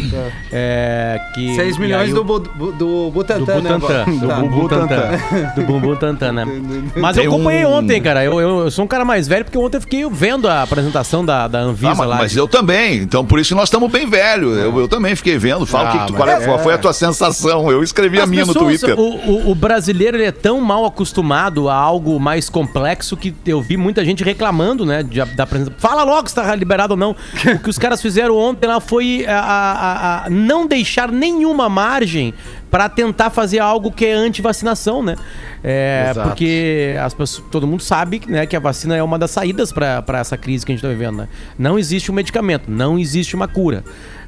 [0.51, 3.73] É, que, 6 e milhões aí do, Bu- Bu- do Butantan, do né?
[3.77, 4.05] Butantan.
[4.05, 4.19] Bob?
[4.19, 4.35] Do Tá.
[4.35, 5.09] Bumbum Tantan.
[5.55, 6.45] Do Bumbum Tantan, né?
[6.95, 8.23] Mas eu acompanhei ontem, cara.
[8.23, 11.23] Eu, eu, eu sou um cara mais velho, porque ontem eu fiquei vendo a apresentação
[11.25, 12.15] da, da Anvisa Ah, mas, lá.
[12.17, 14.57] mas eu também, então por isso que nós estamos bem velhos.
[14.57, 15.65] Eu, eu também fiquei vendo.
[15.65, 17.69] Fala Ah, que, tu- qual, é, é- foi a tua sensação.
[17.71, 18.99] Eu escrevi a As minha no pessoas- Twitter.
[18.99, 19.03] O,
[19.49, 23.77] o- o brasileiro ele é tão mal acostumado a algo mais complexo que eu vi
[23.77, 25.03] muita gente reclamando, né?
[25.03, 25.42] de- da
[25.77, 27.11] Fala logo se tá liberado ou não.
[27.55, 31.69] O que os caras fizeram ontem lá foi a, a- a- a não deixar nenhuma
[31.69, 32.33] margem
[32.69, 35.15] para tentar fazer algo que é anti-vacinação, né?
[35.63, 36.27] É, Exato.
[36.27, 40.03] porque as pessoas, todo mundo sabe né, que a vacina é uma das saídas para
[40.19, 41.27] essa crise que a gente está vivendo, né?
[41.57, 43.83] Não existe um medicamento, não existe uma cura.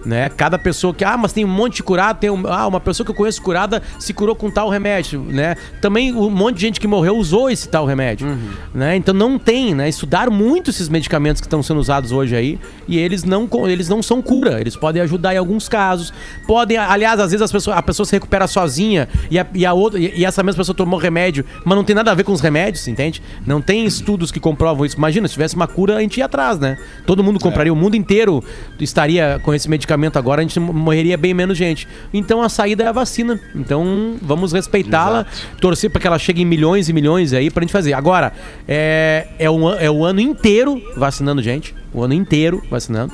[0.06, 0.30] Né?
[0.30, 3.04] Cada pessoa que, ah, mas tem um monte de curado, tem um- ah, uma pessoa
[3.04, 5.56] que eu conheço curada se curou com tal remédio, né?
[5.82, 8.38] Também um monte de gente que morreu usou esse tal remédio,
[8.74, 8.96] né?
[8.96, 9.90] Então não tem, né?
[9.90, 14.04] Estudaram muito esses medicamentos que estão sendo usados hoje aí e eles não, eles não
[14.04, 16.14] são cura, eles podem ajudar em alguns casos,
[16.46, 19.74] podem, aliás, às vezes as pessoas, a pessoa se recupera sozinha e a, e a
[19.74, 22.32] outra, e, e essa mesma pessoa tomou remédio, mas não tem nada a ver com
[22.32, 23.24] os remédios, entende?
[23.44, 24.98] Não tem estudos que comprovam isso.
[24.98, 26.78] Imagina, se tivesse uma cura, a gente ia atrás, né?
[27.08, 28.44] Todo mundo compraria, o mundo inteiro
[28.80, 31.88] estaria com esse medicamento agora, a gente morreria bem menos gente.
[32.14, 33.40] Então a saída é a vacina.
[33.54, 35.26] Então vamos respeitá-la,
[35.60, 37.94] torcer para que ela chegue em milhões e milhões aí pra gente fazer.
[37.94, 38.34] Agora,
[38.68, 43.14] é, é, um, é o ano inteiro vacinando gente, o ano inteiro vacinando.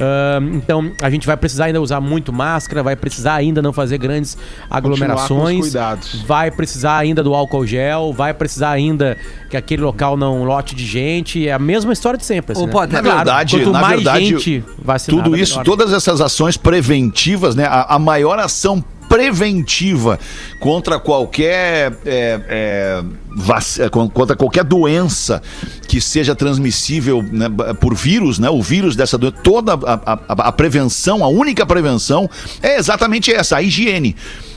[0.00, 3.98] Ahn, então a gente vai precisar ainda usar muito máscara, vai precisar ainda não fazer
[3.98, 4.36] grandes
[4.70, 6.22] aglomerações, cuidados.
[6.22, 9.16] vai precisar ainda do álcool gel, vai precisar ainda
[9.50, 12.52] que aquele local não lote de gente, é a mesma história de sempre.
[12.52, 12.72] assim, né?
[12.88, 15.64] Na verdade, quanto na mais verdade, gente vacinada, tudo isso, melhor.
[15.64, 17.64] todas essas ações preventivas, né?
[17.66, 20.18] A, a maior ação preventiva
[20.60, 23.02] contra qualquer é, é,
[23.36, 25.42] vac- é, con- contra qualquer doença
[25.88, 27.46] que seja transmissível né,
[27.80, 28.48] por vírus, né?
[28.48, 32.30] O vírus dessa doença, toda a, a- a prevenção, a única prevenção
[32.62, 34.14] é exatamente essa, a higiene.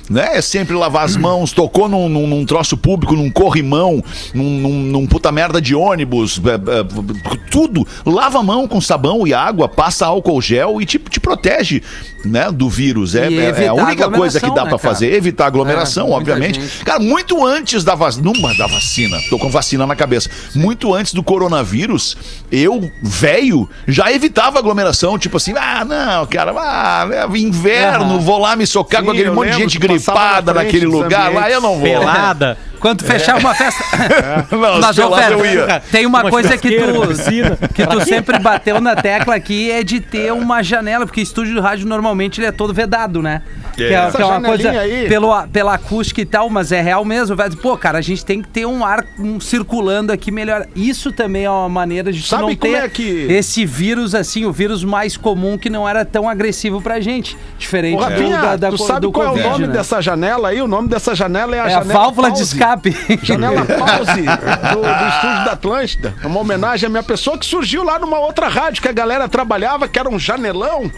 [0.09, 0.35] Né?
[0.35, 4.79] É sempre lavar as mãos, tocou num, num- num troço público, num corrimão, num, num,
[4.83, 7.87] num puta merda de ônibus, é, é, tudo.
[8.05, 11.81] Lava a mão com sabão e água, passa álcool gel e te, te protege
[12.25, 13.15] né, do vírus.
[13.15, 14.77] É, é- é a única coisa que dá né, cara?
[14.77, 15.13] fazer.
[15.13, 16.59] Evitar aglomeração, É, obviamente.
[16.61, 16.85] gente.
[16.85, 18.23] Cara, muito antes da vacina.
[18.23, 20.29] Numa da vacina, tô com vacina na cabeça.
[20.55, 22.15] Muito antes do coronavírus,
[22.51, 25.17] eu, velho, já evitava aglomeração.
[25.17, 28.19] Tipo assim, ah, não, cara, ah, é inverno, Aham.
[28.19, 31.59] vou lá me socar Sim, com aquele monte de gente gripada naquele lugar lá, eu
[31.61, 31.83] não vou.
[31.83, 32.57] pelada.
[32.83, 33.81] Quando fechar uma festa.
[34.51, 35.81] Não, Fer, eu ia.
[35.89, 37.55] tem uma Uma coisa que tu, piscina.
[37.73, 41.61] que tu sempre bateu na tecla aqui é de ter uma janela, porque estúdio de
[41.61, 43.41] rádio normalmente ele é todo vedado, né?
[43.73, 45.07] Que é, Essa que é uma coisa aí.
[45.07, 47.37] pelo, pela acústica e tal, mas é real mesmo.
[47.37, 47.55] velho.
[47.55, 50.67] Pô, cara, a gente tem que ter um ar um, circulando aqui melhor.
[50.75, 54.45] Isso também é uma maneira de Sabe não como ter é que- esse vírus, assim,
[54.45, 57.37] o vírus mais comum que não era tão agressivo pra gente.
[57.57, 59.73] Diferente Ô, do, Rafinha, da, da, tu sabe do qual é o Covid, nome né?
[59.73, 60.61] dessa janela aí?
[60.61, 62.57] O nome dessa janela é a É a janela válvula de pause.
[62.73, 63.19] Escape.
[63.23, 66.15] Janela Pause do, do estúdio da Atlântida.
[66.23, 69.27] É uma homenagem à minha pessoa que surgiu lá numa outra rádio que a galera
[69.27, 70.91] trabalhava, que era um janelão.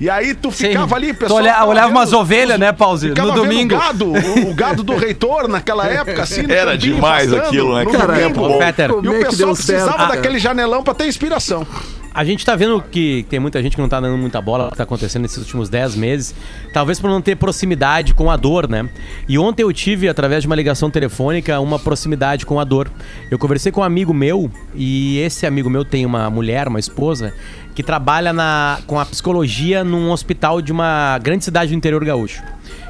[0.00, 0.68] E aí tu Sim.
[0.68, 1.40] ficava ali, Tu pessoal.
[1.40, 3.08] olha- ficava olhava vendo umas ovelhas, né, Pause?
[3.10, 3.74] No domingo.
[3.74, 6.42] O gado, o, o gado do reitor naquela época, assim.
[6.42, 7.84] no Era campinho, demais passando, aquilo, né?
[7.84, 8.24] no Cara, domingo.
[8.24, 9.02] é bom.
[9.02, 10.06] E o é que pessoal precisava Ah.
[10.06, 11.66] daquele janelão pra ter inspiração.
[12.14, 14.76] A gente tá vendo que tem muita gente que não tá dando muita bola que
[14.76, 16.34] tá acontecendo nesses últimos 10 meses.
[16.70, 18.86] Talvez por não ter proximidade com a dor, né?
[19.26, 22.90] E ontem eu tive, através de uma ligação telefônica, uma proximidade com a dor.
[23.30, 27.32] Eu conversei com um amigo meu, e esse amigo meu tem uma mulher, uma esposa,
[27.74, 32.42] que trabalha na, com a psicologia num hospital de uma grande cidade do interior gaúcho.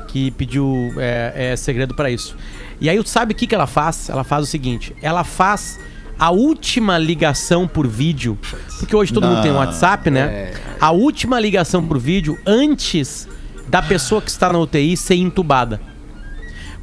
[0.08, 2.36] Que pediu é, é, segredo pra isso.
[2.80, 4.10] E aí, sabe o que, que ela faz?
[4.10, 5.78] Ela faz o seguinte: ela faz
[6.22, 8.38] a última ligação por vídeo,
[8.78, 10.52] porque hoje todo mundo tem WhatsApp, né?
[10.80, 13.26] A última ligação por vídeo antes
[13.66, 15.80] da pessoa que está na UTI ser entubada.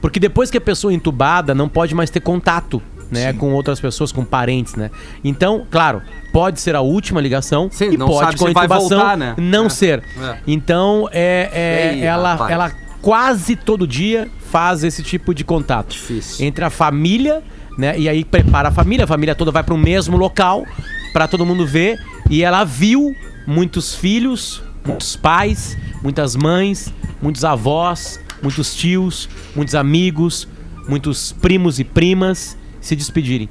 [0.02, 3.80] Porque depois que a pessoa é entubada, não pode mais ter contato, né, com outras
[3.80, 4.92] pessoas, com parentes, né?
[5.24, 6.02] Então, claro,
[6.34, 9.36] pode ser a última ligação Sim, e não pode com a intubação voltar, né?
[9.38, 9.70] não É.
[9.70, 10.04] ser.
[10.22, 10.38] É.
[10.46, 12.52] Então, é, é, Ei, ela, rapaz.
[12.52, 12.72] ela
[13.02, 16.46] quase todo dia faz esse tipo de contato Difícil.
[16.46, 17.42] entre a família,
[17.78, 17.98] né?
[18.00, 20.66] E aí prepara a família, a família toda vai para o mesmo local
[21.14, 21.98] para todo mundo ver.
[22.30, 23.16] E ela viu
[23.48, 30.48] muitos filhos, muitos pais, muitas mães, muitos avós, muitos tios, muitos amigos,
[30.88, 33.50] muitos primos e primas se despedirem.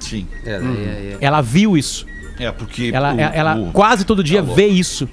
[0.00, 0.26] Sim.
[0.44, 1.16] É, é, é.
[1.20, 2.06] Ela viu isso.
[2.38, 2.90] É, porque.
[2.92, 5.08] Ela, o- ela o- quase todo dia Tá vê isso.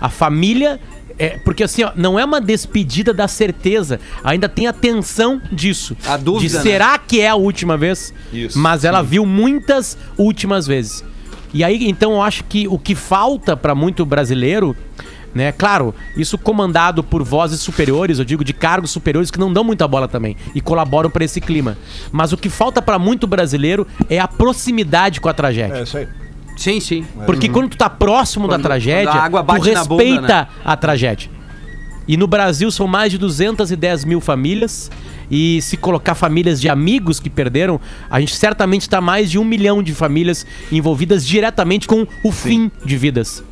[0.00, 0.78] A família.
[1.18, 3.98] É, porque assim, ó, não é uma despedida da certeza.
[4.22, 5.96] Ainda tem a tensão disso.
[6.06, 6.62] A dúvida, De né?
[6.62, 8.14] será que é a última vez?
[8.32, 11.04] Isso, Mas ela viu muitas últimas vezes.
[11.52, 14.76] E aí, então, eu acho que o que falta pra muito brasileiro.
[15.34, 15.52] Né?
[15.52, 19.86] Claro, isso comandado por vozes superiores, eu digo de cargos superiores que não dão muita
[19.86, 21.76] bola também e colaboram pra esse clima.
[22.10, 25.76] Mas o que falta pra muito brasileiro é a proximidade com a tragédia.
[25.76, 26.08] É isso aí.
[26.58, 27.06] Sim, sim.
[27.24, 30.02] Porque quando tu tá próximo da Quando- tragédia, quando a água tu bate na bunda,
[30.04, 30.48] respeita né?
[30.64, 31.30] a tragédia.
[32.06, 34.90] E no Brasil são mais de 210 mil famílias.
[35.30, 37.78] E se colocar famílias de amigos que perderam,
[38.10, 42.70] a gente certamente está mais de um milhão de famílias envolvidas diretamente com o fim
[42.82, 43.44] de vidas.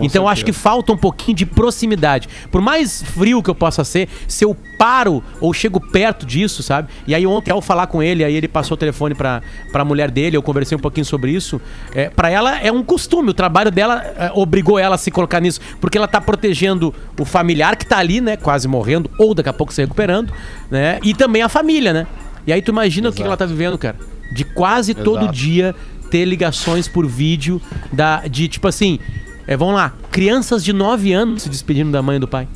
[0.00, 2.28] Então eu acho que falta um pouquinho de proximidade.
[2.50, 6.88] Por mais frio que eu possa ser, se eu paro ou chego perto disso, sabe?
[7.06, 10.10] E aí ontem ao falar com ele, aí ele passou o telefone pra, pra mulher
[10.10, 11.60] dele, eu conversei um pouquinho sobre isso.
[11.94, 15.40] É, para ela é um costume, o trabalho dela é, obrigou ela a se colocar
[15.40, 19.48] nisso, porque ela tá protegendo o familiar que tá ali, né, quase morrendo ou daqui
[19.48, 20.32] a pouco se recuperando,
[20.70, 20.98] né?
[21.02, 22.06] E também a família, né?
[22.46, 23.96] E aí tu imagina o que ela tá vivendo, cara?
[24.32, 25.32] De quase todo Exato.
[25.32, 25.74] dia
[26.10, 27.60] ter ligações por vídeo
[27.92, 28.98] da de tipo assim,
[29.46, 32.46] é, vamos lá, crianças de 9 anos se despedindo da mãe e do pai.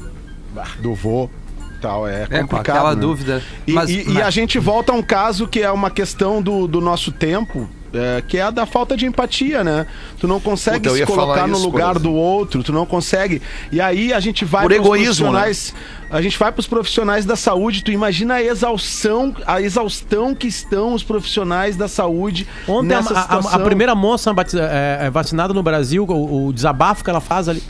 [0.80, 1.28] do vô.
[1.82, 3.00] Tal, é, É, com complicado, aquela né?
[3.00, 3.42] dúvida.
[3.66, 6.40] E, Mas- e- e mas- a gente volta a um caso que é uma questão
[6.40, 9.86] do, do nosso tempo, é, que é a da falta de empatia, né?
[10.18, 13.40] Tu não consegue Puta, se colocar no lugar do outro, tu não consegue.
[13.70, 15.40] E aí a gente vai Por pros egoísmo, né?
[15.40, 15.74] profissionais,
[16.10, 20.94] a gente vai pros profissionais da saúde, tu imagina a exaustão, a exaustão que estão
[20.94, 25.54] os profissionais da saúde Ontem a, nessa a- a- a primeira moça é, é, vacinada
[25.54, 27.62] no Brasil, o, o desabafo que ela faz ali.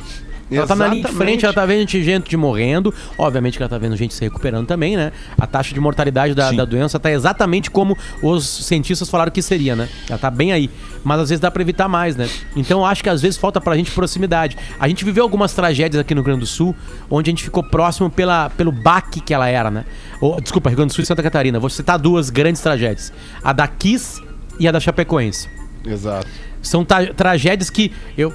[0.50, 2.92] Ela tá na linha de frente, ela tá vendo gente, morrendo.
[3.16, 5.10] Obviamente que ela tá vendo gente se recuperando também, né?
[5.38, 9.74] A taxa de mortalidade da, da doença tá exatamente como os cientistas falaram que seria,
[9.74, 9.88] né?
[10.08, 10.70] Ela tá bem aí.
[11.02, 12.28] Mas às vezes dá pra evitar mais, né?
[12.54, 14.56] Então eu acho que às vezes falta pra gente proximidade.
[14.78, 16.74] A gente viveu algumas tragédias aqui no Rio Grande do Sul,
[17.10, 19.84] onde a gente ficou próximo pela, pelo baque que ela era, né?
[20.20, 21.58] Ou, desculpa, Rio Grande do Sul e Santa Catarina.
[21.58, 24.22] Vou citar duas grandes tragédias: a da Kiss
[24.60, 25.48] e a da Chapecoense.
[25.84, 26.26] Exato.
[26.62, 28.32] São ta- tragédias que eu.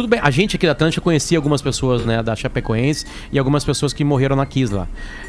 [0.00, 3.38] A- tudo bem, a gente aqui da Atlântica conhecia algumas pessoas, né, da Chapecoense e
[3.38, 4.86] algumas pessoas que morreram na Kiss lá.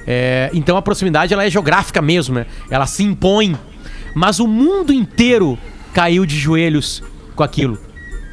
[0.07, 2.45] É, então a proximidade ela é geográfica mesmo, né?
[2.69, 3.55] Ela se impõe.
[4.15, 5.57] Mas o mundo inteiro
[5.93, 7.03] caiu de joelhos
[7.36, 7.77] com aquilo.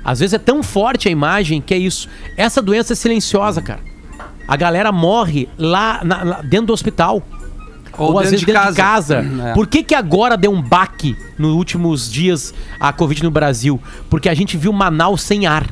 [0.05, 2.09] Às vezes é tão forte a imagem que é isso.
[2.37, 3.81] Essa doença é silenciosa, cara.
[4.46, 7.22] A galera morre lá, na- lá dentro do hospital.
[7.98, 9.16] Ou Ou, às vezes de dentro de casa.
[9.22, 9.48] casa.
[9.51, 9.55] É.
[9.55, 13.81] Por que, que agora deu um baque nos últimos dias a Covid no Brasil?
[14.09, 15.66] Porque a gente viu Manaus sem ar.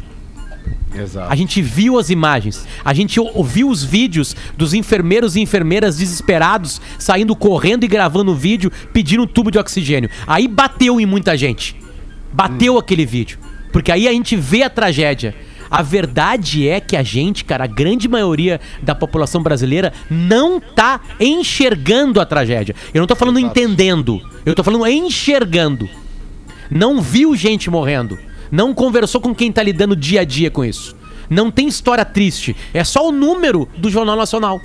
[0.99, 1.33] Exato.
[1.33, 5.99] A gente viu as imagens, a gente ou- ouviu os vídeos dos enfermeiros e enfermeiras
[5.99, 10.11] desesperados saindo correndo e gravando o vídeo pedindo um tubo de oxigênio.
[10.27, 11.77] Aí bateu em muita gente.
[12.33, 13.39] Bateu aquele vídeo.
[13.73, 15.35] Porque aí a gente vê a tragédia.
[15.71, 21.01] A verdade é que a gente, cara, a grande maioria da população brasileira não tá
[21.19, 22.75] enxergando a tragédia.
[22.95, 25.89] Eu não tô falando entendendo, eu tô falando enxergando
[26.71, 28.19] não viu gente morrendo,
[28.51, 30.95] não conversou com quem tá lidando dia a dia com isso.
[31.29, 34.61] Não tem história triste, é só o número do Jornal Nacional.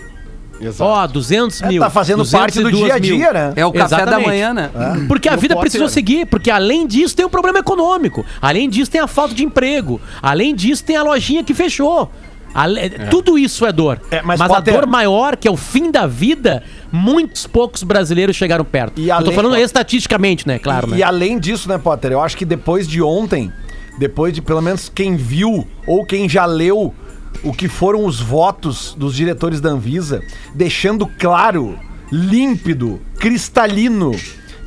[0.60, 0.84] Exato.
[0.92, 1.82] Ó, 200 É, mil.
[1.82, 3.18] tá fazendo parte do 202 dia a mil.
[3.18, 3.54] dia, né?
[3.56, 4.28] É o café da Exatamente.
[4.28, 4.70] manhã, né?
[5.08, 5.96] Porque a Não vida precisou ser.
[5.96, 10.00] seguir, porque além disso tem o problema econômico, além disso tem a falta de emprego,
[10.22, 12.12] além disso tem a lojinha que fechou.
[12.54, 14.00] Ale- Tudo isso é dor.
[14.12, 17.82] É, mas mas a Potter- dor maior, que é o fim da vida, muitos poucos
[17.82, 19.00] brasileiros chegaram perto.
[19.02, 20.60] E Eu tô além- falando estatisticamente, né?
[20.60, 20.98] Claro, e, né?
[20.98, 22.12] e além disso, né, Potter?
[22.12, 23.52] Eu acho que depois de ontem,
[24.02, 26.92] depois de pelo menos quem viu ou quem já leu
[27.44, 30.24] o que foram os votos dos diretores da Anvisa,
[30.56, 31.78] deixando claro,
[32.12, 34.12] límpido, cristalino,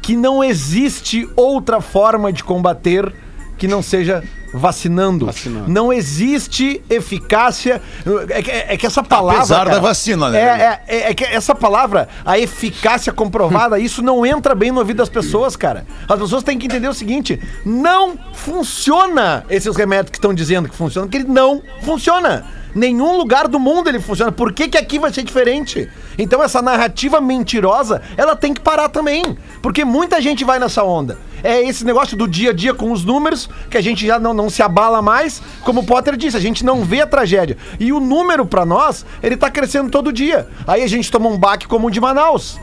[0.01, 3.13] que não existe outra forma de combater
[3.59, 4.23] que não seja
[4.55, 5.27] vacinando.
[5.27, 5.69] Vacinando.
[5.69, 7.83] Não existe eficácia.
[8.29, 9.41] É que, é que essa palavra.
[9.41, 10.39] Apesar cara, da vacina, né?
[10.39, 14.79] É, é, é, é que essa palavra, a eficácia comprovada, isso não entra bem no
[14.79, 15.85] ouvido das pessoas, cara.
[16.09, 20.77] As pessoas têm que entender o seguinte: não funciona esses remédios que estão dizendo que
[20.77, 22.45] funcionam, porque ele não funciona.
[22.75, 24.33] Nenhum lugar do mundo ele funciona.
[24.33, 25.89] Por que, que aqui vai ser diferente?
[26.19, 29.23] Então essa narrativa mentirosa, ela tem que parar também.
[29.63, 31.19] Porque muita gente vai nessa onda.
[31.43, 34.33] É esse negócio do dia a dia com os números, que a gente já não,
[34.33, 35.43] não se abala mais.
[35.63, 37.57] Como o Potter disse, a gente não vê a tragédia.
[37.79, 40.49] E o número pra nós, ele tá crescendo todo dia.
[40.67, 42.59] Aí a gente toma um baque como o de Manaus.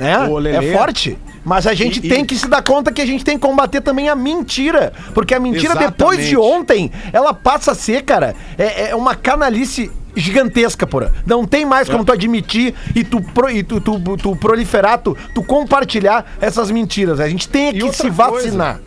[0.00, 0.16] Né?
[0.56, 1.18] É forte.
[1.44, 3.46] Mas a gente E- tem e- que se dar conta que a gente tem que
[3.46, 4.92] combater também a mentira.
[5.14, 5.90] Porque a mentira, Exatamente.
[5.96, 11.12] depois de ontem, ela passa a ser, cara, é, é uma canalice gigantesca, porra.
[11.26, 15.16] Não tem mais como tu admitir e tu, pro- e tu, tu- tu proliferar, tu,
[15.34, 17.20] tu compartilhar essas mentiras.
[17.20, 18.80] A gente tem que se vacinar.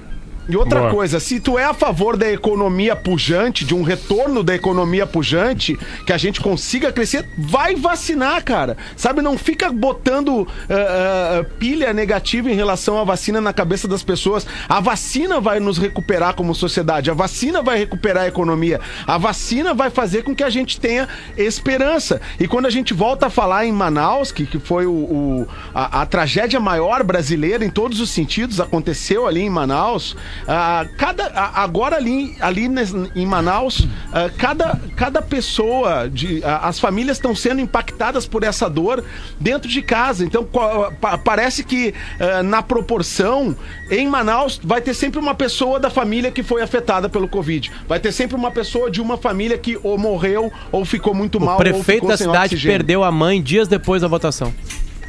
[0.47, 0.91] E outra Boa.
[0.91, 5.77] coisa, se tu é a favor da economia pujante, de um retorno da economia pujante,
[6.05, 8.75] que a gente consiga crescer, vai vacinar, cara.
[8.97, 14.03] Sabe, não fica botando ah, ah, pilha negativa em relação à vacina na cabeça das
[14.03, 14.45] pessoas.
[14.67, 19.73] A vacina vai nos recuperar como sociedade, a vacina vai recuperar a economia, a vacina
[19.73, 22.19] vai fazer com que a gente tenha esperança.
[22.39, 26.01] E quando a gente volta a falar em Manaus, que, que foi o, o- a,
[26.01, 30.15] a tragédia maior brasileira em todos os sentidos, aconteceu ali em Manaus,
[30.47, 32.69] ah, cada, agora ali, ali
[33.15, 38.69] em Manaus, ah, cada, cada pessoa, de, ah, as famílias estão sendo impactadas por essa
[38.69, 39.03] dor
[39.39, 40.23] dentro de casa.
[40.25, 43.55] Então pa- parece que ah, na proporção,
[43.89, 47.71] em Manaus, vai ter sempre uma pessoa da família que foi afetada pelo Covid.
[47.87, 51.55] Vai ter sempre uma pessoa de uma família que ou morreu ou ficou muito mal.
[51.55, 52.77] O prefeito da cidade oxigênio.
[52.77, 54.53] perdeu a mãe dias depois da votação.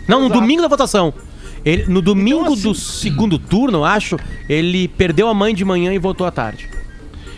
[0.07, 1.13] Não, no domingo da votação.
[1.65, 4.17] Ele, no domingo assim- do segundo turno, eu acho,
[4.49, 6.69] ele perdeu a mãe de manhã e votou à tarde.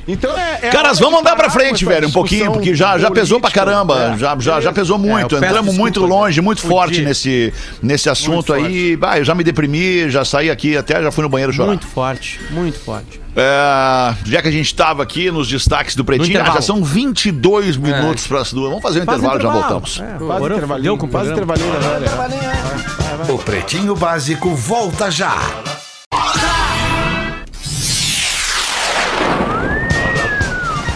[0.08, 3.40] Então é, é Caras, vamos andar pra frente, velho, um pouquinho, porque já, já pesou
[3.40, 4.14] pra caramba.
[4.14, 4.18] É.
[4.18, 5.34] Já, já, já pesou muito.
[5.34, 8.96] eu peço Entramos muito desculpas, longe, muito forte nesse, nesse assunto aí.
[8.96, 11.68] Bah, eu já me deprimi, já saí aqui, até já fui no banheiro chorar.
[11.68, 13.20] Muito forte, muito forte.
[13.38, 16.54] É, já que a gente tava aqui nos destaques do Pretinho, ah, intervalo.
[16.54, 18.68] já são 22 minutos pras duas.
[18.68, 19.80] Vamos fazer um Faz intervalo, já intervalo.
[19.80, 20.00] voltamos.
[20.00, 21.46] É, Quase intervalinho, quase velha.
[23.28, 25.36] O Pretinho Básico volta já.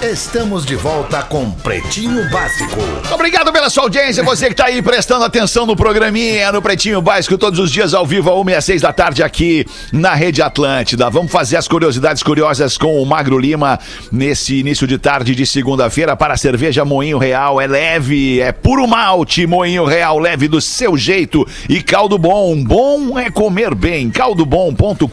[0.03, 2.79] Estamos de volta com Pretinho Básico.
[3.13, 7.37] Obrigado pela sua audiência, você que tá aí prestando atenção no programinha, no Pretinho Básico,
[7.37, 10.41] todos os dias ao vivo, a 1 e às 6 da tarde aqui na Rede
[10.41, 11.11] Atlântida.
[11.11, 13.79] Vamos fazer as curiosidades curiosas com o Magro Lima
[14.11, 17.61] nesse início de tarde de segunda-feira para a cerveja Moinho Real.
[17.61, 22.65] É leve, é puro malte, Moinho Real, leve do seu jeito e caldo bom.
[22.65, 25.07] Bom é comer bem, caldobom.com.br.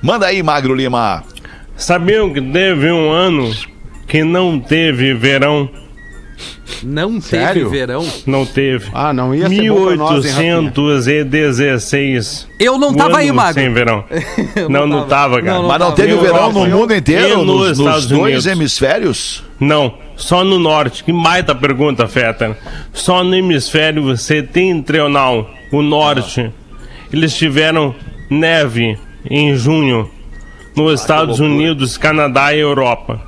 [0.00, 1.22] Manda aí, Magro Lima.
[1.80, 3.50] Sabiam que teve um ano
[4.06, 5.66] que não teve verão?
[6.82, 7.64] Não Sério?
[7.64, 8.06] teve verão.
[8.26, 8.90] Não teve.
[8.92, 10.60] Ah, não ia ser bom pra nós, hein, Rafinha?
[10.60, 12.48] 1816.
[12.60, 13.54] Eu não tava aí, ano Magro.
[13.62, 14.04] Sem verão.
[14.68, 15.54] não, não tava, cara.
[15.58, 15.96] Não, Mas não tava.
[15.96, 18.46] teve Eu verão no mundo inteiro, E nos nos, nos Estados dois Unidos.
[18.46, 19.42] hemisférios?
[19.58, 21.02] Não, só no norte.
[21.02, 22.56] Que baita pergunta, Feta.
[22.92, 26.50] Só no hemisfério setentrional, o norte,
[27.10, 27.94] eles tiveram
[28.30, 30.10] neve em junho
[30.76, 33.20] nos Estados Unidos, Canadá e Europa.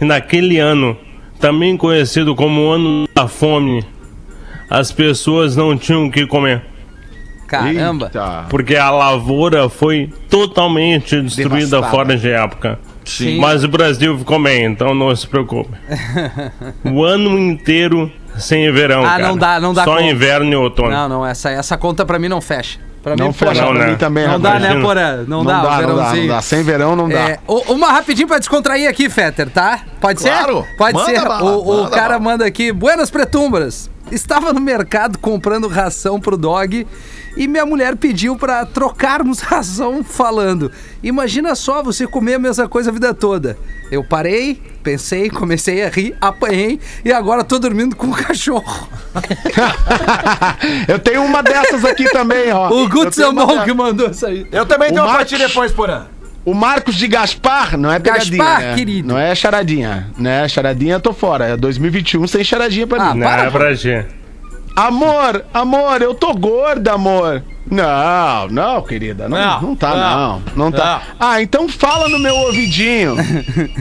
[0.00, 0.96] E naquele ano,
[1.40, 3.84] também conhecido como o ano da fome,
[4.70, 6.62] as pessoas não tinham o que comer.
[7.46, 8.06] Caramba.
[8.06, 8.46] Eita.
[8.48, 11.90] Porque a lavoura foi totalmente destruída Devastada.
[11.90, 12.78] fora de época.
[13.04, 13.38] Sim.
[13.38, 15.70] Mas o Brasil ficou bem, então não se preocupe.
[16.84, 19.04] o ano inteiro sem verão.
[19.04, 19.28] Ah, cara.
[19.28, 20.04] não dá- não dá Só conta.
[20.04, 20.90] inverno e outono.
[20.90, 22.78] Não, não, essa, essa conta pra mim não fecha.
[23.02, 23.90] Pra Não mim, fecha não, pra né?
[23.90, 24.62] mim também, Não dá, rapaz.
[24.62, 24.86] né, Imagina.
[24.88, 25.16] Porã?
[25.26, 26.40] Não, Não dá, dá, não dá, não dá.
[26.42, 27.18] Sem verão não dá.
[27.30, 29.80] É, uma rapidinho pra descontrair aqui, Fetter, tá?
[30.00, 30.62] Pode Claro.
[30.62, 30.76] ser?
[30.76, 31.28] Pode Manda ser.
[31.28, 32.20] bala, o o manda cara bala.
[32.20, 33.90] manda aqui, Buenas Pretumbras.
[34.12, 36.86] Estava no mercado comprando ração pro dog
[37.36, 40.70] e minha mulher pediu pra trocarmos ração falando.
[41.02, 43.56] Imagina só você comer a mesma coisa a vida toda.
[43.90, 48.88] Eu parei, pensei, comecei a rir, apanhei e agora tô dormindo com o cachorro.
[50.88, 52.68] eu tenho uma dessas aqui também, ó.
[52.70, 53.64] O uma Samon dessas.
[53.64, 54.46] que mandou isso aí.
[54.52, 56.06] Eu também O tenho uma Marcos- pra ti depois, Porã.
[56.44, 58.74] O Marcos de Gaspar, não é pegadinha, Gaspar, né?
[58.74, 59.08] querido.
[59.08, 60.08] Não é charadinha.
[60.18, 60.48] Né?
[60.48, 61.46] Charadinha eu tô fora.
[61.46, 63.20] É 2021 sem charadinha pra Ah, mim.
[63.20, 64.04] Não para, é pra ti.
[64.74, 67.42] Amor, amor, eu tô gorda, amor.
[67.70, 69.28] Não, não, querida.
[69.28, 70.42] Não, Não, não, tá, não, não.
[70.56, 71.02] Não tá.
[71.20, 73.14] Ah, então fala no meu ouvidinho.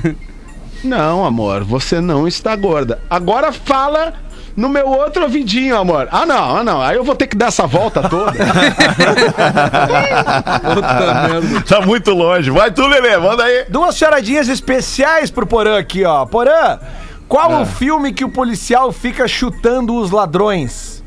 [0.84, 3.00] não, amor, você não está gorda.
[3.10, 4.14] Agora fala
[4.56, 6.08] no meu outro ouvidinho, amor.
[6.12, 6.82] Ah, não, ah, não.
[6.82, 8.32] Aí eu vou ter que dar essa volta toda.
[11.68, 12.50] Tá muito longe.
[12.52, 13.66] Vai tu, Lelê, manda aí.
[13.70, 16.26] Duas charadinhas especiais pro Porã aqui, ó.
[16.26, 16.80] Porã,
[17.28, 17.62] qual Ah.
[17.62, 21.04] o filme que o policial fica chutando os ladrões?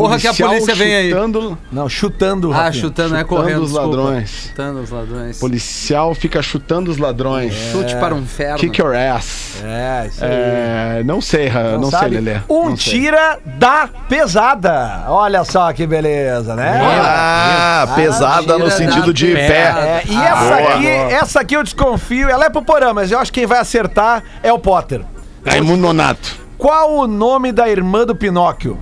[0.00, 1.10] Corra que a polícia vem aí.
[1.10, 2.52] chutando- Não, chutando.
[2.52, 3.62] Ah, chutando, é Chutando correndo.
[3.62, 3.96] os desculpa.
[3.96, 4.30] ladrões.
[4.48, 5.38] Chutando os ladrões.
[5.38, 7.54] Policial fica chutando os ladrões.
[7.72, 8.58] Chute para um inferno.
[8.58, 9.62] Kick your ass.
[9.64, 10.30] É, isso aí.
[10.30, 12.08] É, não sei, Ra- não, sei?
[12.08, 12.40] Lelê.
[12.48, 12.92] Um Não sei.
[13.00, 15.04] tira da pesada.
[15.08, 16.80] Olha só que beleza, né?
[16.82, 19.48] Ah, pesada no tira sentido de pé.
[19.48, 20.74] É, e Ah, essa boa.
[20.74, 23.58] aqui, essa aqui eu desconfio, ela é pro Porã, mas eu acho que quem vai
[23.58, 25.02] acertar é o Potter.
[25.44, 26.36] Raimundo Nonato.
[26.56, 28.78] Qual o nome da irmã do Pinóquio?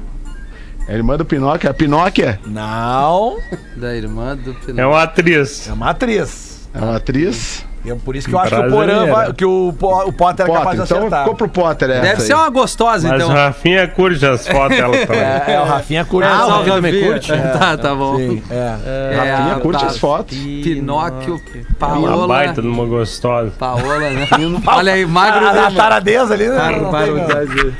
[0.88, 2.40] É a irmã do Pinóquio, é a Pinóquia?
[2.46, 3.38] Não,
[3.76, 4.88] Da irmã do É Pinóquio.
[4.88, 5.68] uma atriz.
[5.68, 6.68] é uma atriz.
[6.72, 7.64] É uma atriz?
[7.86, 10.52] É por isso que eu acho que o Porã vai, que o, o Potter é
[10.52, 11.20] capaz de então acertar.
[11.20, 12.26] ficou pro Potter essa Deve aí.
[12.26, 13.32] ser uma gostosa, Mas então.
[13.32, 15.20] o Rafinha curte as fotos dela também.
[15.20, 16.28] É, é, o Rafinha curte.
[16.28, 17.32] Ah, Ah, o Rafinha também curte?
[17.58, 18.16] Tá, tá bom.
[18.16, 18.74] Sim, é.
[19.12, 20.36] É, Rafinha curte as fotos.
[20.36, 22.26] Pinóquio, Uma Paola.
[22.28, 23.52] baita de uma gostosa.
[23.58, 24.26] Paola, né?
[24.66, 25.46] Olha aí, magro.
[25.46, 26.56] A, a taradeza ali, né?
[26.58, 26.82] mano?
[26.82, 27.72] Não tem, não.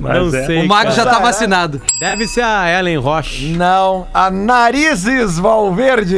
[0.00, 0.46] Mas Não é.
[0.46, 0.64] sei.
[0.64, 1.80] O magro já tá vacinado.
[2.00, 3.52] Deve ser a Ellen Roche.
[3.56, 6.16] Não, a Narizes Valverde.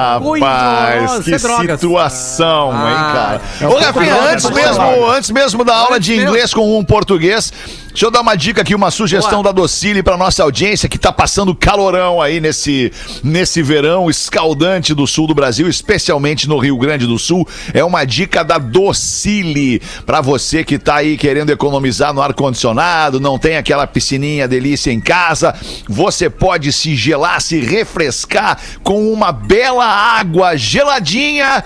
[0.00, 3.40] Rapaz, que é situação, hein, Ah, cara.
[3.60, 6.78] é Ô, Rafinha, antes é um pouco mesmo, antes mesmo da aula de inglês com
[6.78, 7.52] um português,
[7.90, 11.12] Deixa eu dar uma dica aqui, uma sugestão da Docile para nossa audiência que tá
[11.12, 17.04] passando calorão aí nesse, nesse verão escaldante do sul do Brasil, especialmente no Rio Grande
[17.04, 17.46] do Sul.
[17.74, 23.18] É uma dica da Docile para você que tá aí querendo economizar no ar condicionado,
[23.18, 25.52] não tem aquela piscininha delícia em casa,
[25.88, 31.64] você pode se gelar, se refrescar com uma bela água geladinha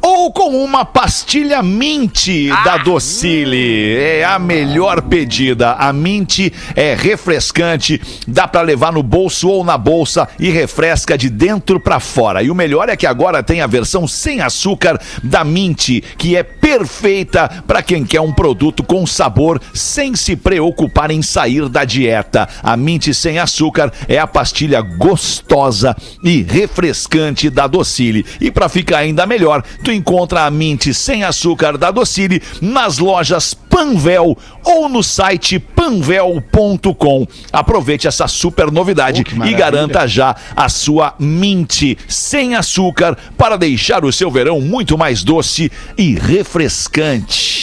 [0.00, 2.28] ou com uma pastilha Mint
[2.64, 3.96] da Docile.
[3.96, 5.72] É a melhor pedida.
[5.72, 11.28] A Mint é refrescante, dá pra levar no bolso ou na bolsa e refresca de
[11.28, 12.42] dentro pra fora.
[12.42, 16.42] E o melhor é que agora tem a versão sem açúcar da Mint, que é
[16.68, 22.46] perfeita pra quem quer um produto com sabor sem se preocupar em sair da dieta.
[22.62, 28.26] A Mint sem açúcar é a pastilha gostosa e refrescante da Docile.
[28.38, 33.54] E pra ficar ainda melhor, tu encontra a Mint sem açúcar da Docile nas lojas
[33.54, 37.26] Panvel ou no site panvel.com.
[37.50, 44.04] Aproveite essa super novidade Oh, e garanta já a sua Mint sem açúcar para deixar
[44.04, 46.57] o seu verão muito mais doce e refrescante.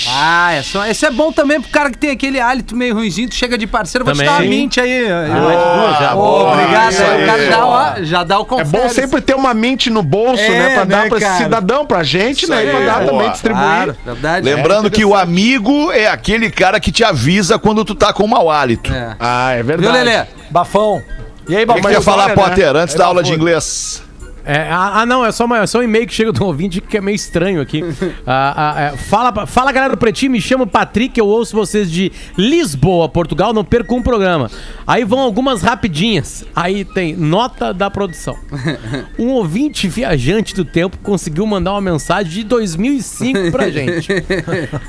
[0.10, 3.28] Ah, é só, esse é bom também pro cara que tem aquele hálito meio ruimzinho,
[3.28, 4.32] tu chega de parceiro, vou te Também.
[4.34, 5.08] dar uma mint aí.
[5.12, 6.52] Ah, já, boa.
[6.54, 7.50] obrigado, isso aí, o cara aí.
[7.50, 8.70] já, ó, já dá o É confere.
[8.84, 10.70] bom sempre ter uma mente no bolso, É, né?
[10.76, 11.44] Pra dar né, pra esse cara?
[11.44, 12.66] cidadão, pra gente, né?
[12.66, 13.08] E pra aí, dar boa.
[13.12, 13.64] também distribuir.
[13.66, 14.46] Claro, verdade.
[14.46, 18.50] Lembrando que o amigo é aquele cara que te avisa quando tu tá com mau
[18.50, 18.94] hálito.
[18.94, 19.16] É.
[19.20, 19.98] Ah, é Viu, verdade.
[19.98, 20.26] Lelê?
[20.52, 21.02] Bafão.
[21.48, 21.92] E aí, O que, que Bafão?
[21.92, 22.34] tu ia falar, né?
[22.36, 24.02] Potter, antes É da aula de inglês?
[24.46, 26.80] É, ah, ah, não, é só, uma- é só um e-mail que chega do ouvinte
[26.80, 27.84] que é meio estranho aqui.
[28.28, 32.12] Ah, ah, é, fala, fala, galera do Pretinho, me chamo Patrick, eu ouço vocês de
[32.38, 34.50] Lisboa, Portugal, não perco um programa.
[34.86, 36.44] Aí vão algumas rapidinhas.
[36.56, 38.36] Aí tem nota da produção.
[39.18, 44.08] Um ouvinte viajante do tempo conseguiu mandar uma mensagem de 2005 pra gente.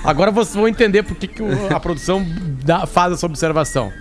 [0.04, 2.24] Agora vocês vão entender por que, que a produção
[2.64, 3.92] dá- faz essa observação.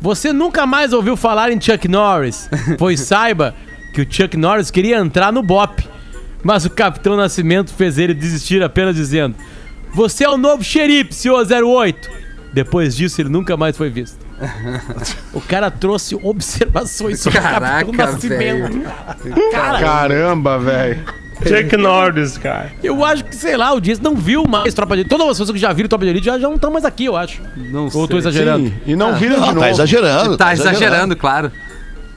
[0.00, 3.54] Você nunca mais ouviu falar em Chuck Norris, pois saiba
[3.94, 5.84] que o Chuck Norris queria entrar no BOP,
[6.42, 9.34] mas o Capitão Nascimento fez ele desistir apenas dizendo:
[9.94, 12.10] Você é o novo xerife, senhor 08.
[12.52, 14.18] Depois disso, ele nunca mais foi visto.
[15.32, 18.80] O cara trouxe observações sobre o Caraca, Capitão Nascimento.
[19.50, 21.04] Cara, Caramba, velho.
[21.42, 22.70] Chuck Norris, cara.
[22.82, 25.10] eu acho que, sei lá, o Dias não viu mais Tropa de Elite.
[25.10, 27.04] Todas as pessoas que já viram Tropa de Elite já, já não estão mais aqui,
[27.06, 27.42] eu acho.
[27.56, 28.18] Não Ou eu tô sei.
[28.18, 28.68] exagerando?
[28.68, 29.60] Sim, e não vira de Não, novo.
[29.60, 30.36] tá exagerando.
[30.36, 31.50] Tá exagerando, claro.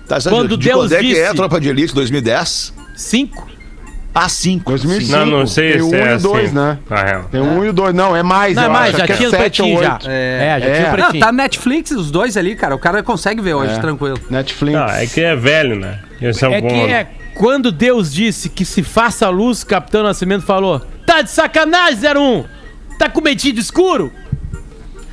[0.07, 0.17] Tá.
[0.29, 2.73] Quando de Deus quando é que é a disse- Tropa de Elite 2010?
[2.95, 3.47] Cinco?
[4.19, 4.71] Ah, 5.
[4.71, 5.11] 2005.
[5.15, 6.55] Não, não sei Tem se um é e o dois, assim.
[6.55, 6.79] né?
[6.89, 7.23] Na real.
[7.31, 7.93] Tem um e o dois.
[7.93, 8.55] Não, é mais.
[8.55, 9.93] Não, é mais, já que tinha é o sete ou pretinho já.
[9.93, 10.07] oito.
[10.09, 10.73] É, já É.
[10.73, 11.19] tinha o Não, pretinho.
[11.23, 12.73] tá Netflix os dois ali, cara.
[12.73, 14.17] O cara consegue ver hoje, tranquilo.
[14.27, 14.75] Netflix.
[14.79, 15.99] Não, é que é velho, né?
[16.19, 16.67] Esse é, um É bom.
[16.67, 21.99] que é quando Deus disse que se faça luz, Capitão Nascimento falou: Tá de sacanagem,
[21.99, 22.43] 01!
[22.97, 24.11] Tá com medinho de escuro?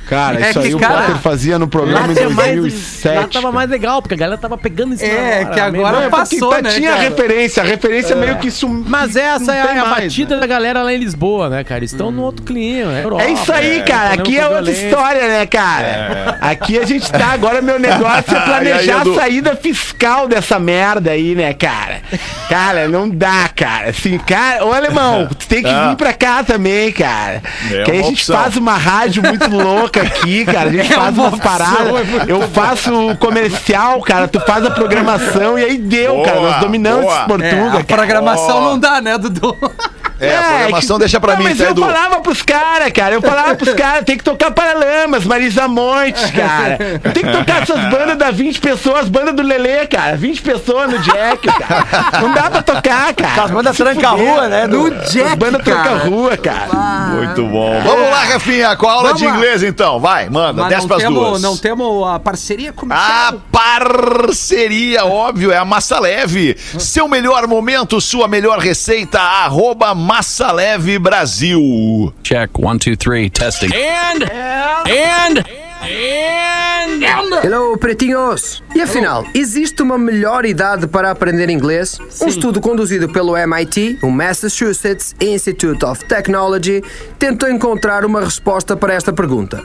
[0.07, 3.15] Cara, É isso que, aí cara, o Potter fazia no programa em tinha mais- 2007.
[3.17, 6.03] lá tava mais legal, porque a galera tava pegando isso É, que agora mesmo.
[6.05, 7.01] É passou, tá- né, tinha cara?
[7.01, 7.63] referência.
[7.63, 8.67] A referência é meio que isso.
[8.69, 10.41] Mas essa é a mais, batida né?
[10.41, 11.83] da galera lá em Lisboa, né, cara?
[11.83, 12.97] Estão no outro clima.
[12.99, 14.09] É, Europa, É isso aí, cara.
[14.15, 14.85] problema Aqui é outra violência.
[14.87, 16.37] história, né, cara?
[16.41, 17.25] Aqui a gente tá.
[17.33, 22.01] Agora meu negócio é planejar aí, a saída fiscal dessa merda aí, né, cara?
[22.49, 23.89] Cara, não dá, cara.
[23.89, 24.63] Assim, cara.
[24.65, 27.41] Ô, alemão, tu tem que vir pra cá também, cara.
[27.71, 28.37] É que aí a gente opção.
[28.37, 30.69] faz uma rádio muito louca aqui, cara.
[30.69, 32.27] A gente É faz uma umas paradas.
[32.27, 34.27] Eu faço o comercial, cara.
[34.27, 36.39] Tu faz a programação e aí deu, Boa, cara.
[36.41, 37.13] Nós dominamos boa.
[37.15, 37.83] esse É, Portuga, a cara.
[37.83, 38.61] programação Ó.
[38.61, 39.55] não dá, né, Dudu?
[40.19, 41.81] É, a programação que- deixa pra Não, mim, Mas tá, eu Edu?
[41.81, 43.15] falava pros caras, cara.
[43.15, 46.77] Eu falava pros caras, tem que tocar Paralamas, Marisa Montes, cara.
[47.13, 50.15] Tem que tocar essas bandas da 20 pessoas, banda do Lelê, cara.
[50.15, 52.21] 20 pessoas no Jack, cara.
[52.21, 53.43] Não dá pra tocar, cara.
[53.43, 54.67] As bandas tranca-rua, né?
[54.67, 54.95] No Do...
[55.01, 55.83] As Jack, bandas cara.
[55.83, 56.67] tranca-rua, cara.
[57.15, 57.81] Muito bom.
[57.83, 59.35] Vamos lá, Rafinha, com a aula Vamos de lá.
[59.35, 59.99] inglês, então.
[59.99, 61.41] Vai, manda, Mas 10 não pras temos, duas.
[61.41, 66.55] não temos a parceria com o A parceria, óbvio, é a Massa Leve.
[66.79, 72.13] Seu melhor momento, sua melhor receita, arroba Massa Leve Brasil.
[72.21, 73.71] Check one, two, three, testing.
[73.73, 75.43] And and
[75.81, 78.61] and Hello, pretinhos!
[78.75, 81.97] E afinal, existe uma melhor idade para aprender inglês?
[82.21, 86.83] Um estudo conduzido pelo MIT, o Massachusetts Institute of Technology,
[87.17, 89.63] tentou encontrar uma resposta para esta pergunta.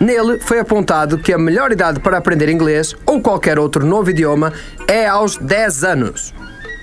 [0.00, 4.52] Nele foi apontado que a melhor idade para aprender inglês ou qualquer outro novo idioma
[4.88, 6.34] é aos 10 anos.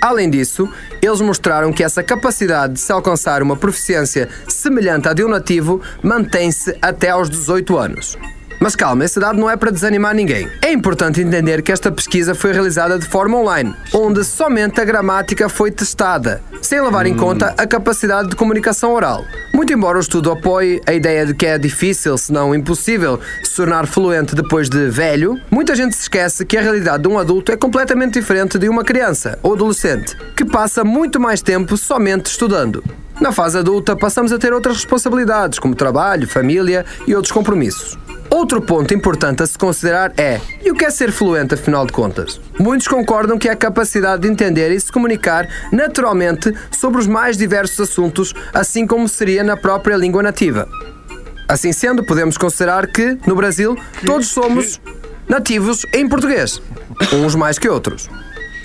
[0.03, 0.69] Além disso,
[1.01, 5.81] eles mostraram que essa capacidade de se alcançar uma proficiência semelhante à de um nativo
[6.03, 8.17] mantém-se até aos 18 anos.
[8.63, 10.49] Mas calma, esse dado não é para desanimar ninguém.
[10.61, 15.49] É importante entender que esta pesquisa foi realizada de forma online, onde somente a gramática
[15.49, 19.25] foi testada, sem levar em conta a capacidade de comunicação oral.
[19.53, 23.53] Muito embora o estudo apoie a ideia de que é difícil, se não impossível, se
[23.53, 27.51] tornar fluente depois de velho, muita gente se esquece que a realidade de um adulto
[27.51, 32.81] é completamente diferente de uma criança ou adolescente, que passa muito mais tempo somente estudando.
[33.19, 37.97] Na fase adulta, passamos a ter outras responsabilidades, como trabalho, família e outros compromissos.
[38.33, 41.93] Outro ponto importante a se considerar é: e o que é ser fluente, afinal de
[41.93, 42.41] contas?
[42.59, 47.37] Muitos concordam que é a capacidade de entender e se comunicar naturalmente sobre os mais
[47.37, 50.67] diversos assuntos, assim como seria na própria língua nativa.
[51.47, 54.81] Assim sendo, podemos considerar que, no Brasil, todos somos
[55.29, 56.59] nativos em português,
[57.13, 58.09] uns mais que outros.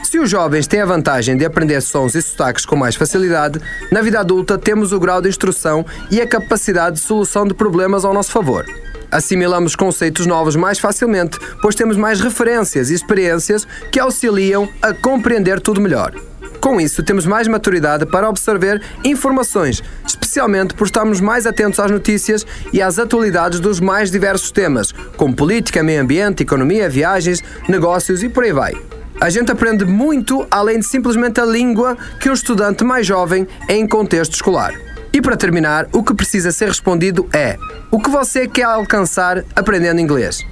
[0.02, 3.60] Se os jovens têm a vantagem de aprender sons e sotaques com mais facilidade,
[3.92, 8.06] na vida adulta temos o grau de instrução e a capacidade de solução de problemas
[8.06, 8.64] ao nosso favor.
[9.10, 15.60] Assimilamos conceitos novos mais facilmente, pois temos mais referências e experiências que auxiliam a compreender
[15.60, 16.14] tudo melhor.
[16.60, 22.46] Com isso, temos mais maturidade para absorver informações, especialmente por estarmos mais atentos às notícias
[22.72, 28.28] e às atualidades dos mais diversos temas, como política, meio ambiente, economia, viagens, negócios e
[28.28, 28.74] por aí vai.
[29.20, 33.86] A gente aprende muito além de simplesmente a língua que um estudante mais jovem em
[33.86, 34.72] contexto escolar.
[35.12, 37.56] E para terminar, o que precisa ser respondido é:
[37.90, 40.44] o que você quer alcançar aprendendo inglês?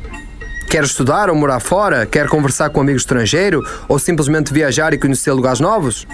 [0.69, 2.07] Quer estudar ou morar fora?
[2.07, 3.63] Quer conversar com um amigo estrangeiro?
[3.89, 6.07] Ou simplesmente viajar e conhecer lugares novos?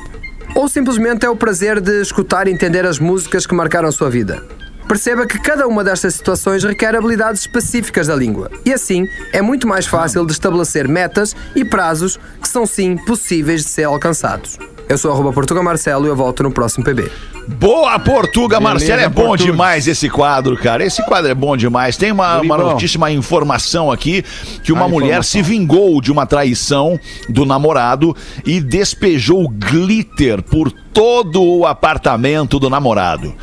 [0.55, 4.11] Ou simplesmente é o prazer de escutar e entender as músicas que marcaram a sua
[4.11, 4.43] vida?
[4.87, 8.51] Perceba que cada uma destas situações requer habilidades específicas da língua.
[8.65, 13.63] E assim, é muito mais fácil de estabelecer metas e prazos que são sim possíveis
[13.63, 14.59] de ser alcançados.
[14.89, 17.11] Eu sou arroba Portuga Marcelo e eu volto no próximo PB.
[17.49, 19.01] Boa Portuga, Marcelo.
[19.01, 19.51] É bom Portuga.
[19.51, 20.85] demais esse quadro, cara.
[20.85, 21.97] Esse quadro é bom demais.
[21.97, 24.23] Tem uma, uma notícia, uma informação aqui
[24.63, 25.31] que uma A mulher informação.
[25.31, 28.15] se vingou de uma traição do namorado
[28.45, 33.35] e despejou glitter por todo o apartamento do namorado.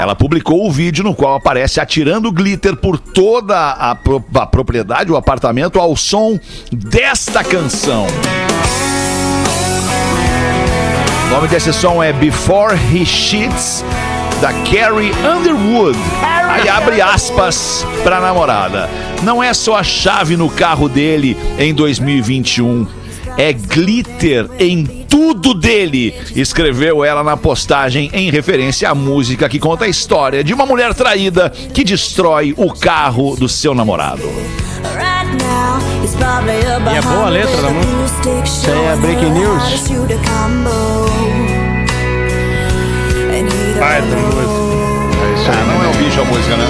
[0.00, 5.12] Ela publicou o vídeo no qual aparece atirando glitter por toda a, pro- a propriedade,
[5.12, 6.38] o apartamento, ao som
[6.72, 8.06] desta canção.
[11.28, 13.84] O nome desse som é Before He Cheats,
[14.40, 15.98] da Carrie Underwood.
[16.22, 18.88] Aí abre aspas pra namorada.
[19.22, 22.86] Não é só a chave no carro dele em 2021.
[23.36, 29.84] É glitter em tudo dele, escreveu ela na postagem em referência à música que conta
[29.84, 34.22] a história de uma mulher traída que destrói o carro do seu namorado.
[36.90, 38.30] E é boa a letra da música.
[38.44, 41.07] Isso aí é breaking news.
[43.78, 44.58] Baita música.
[45.50, 46.66] Ah, não é o bicho a música, né?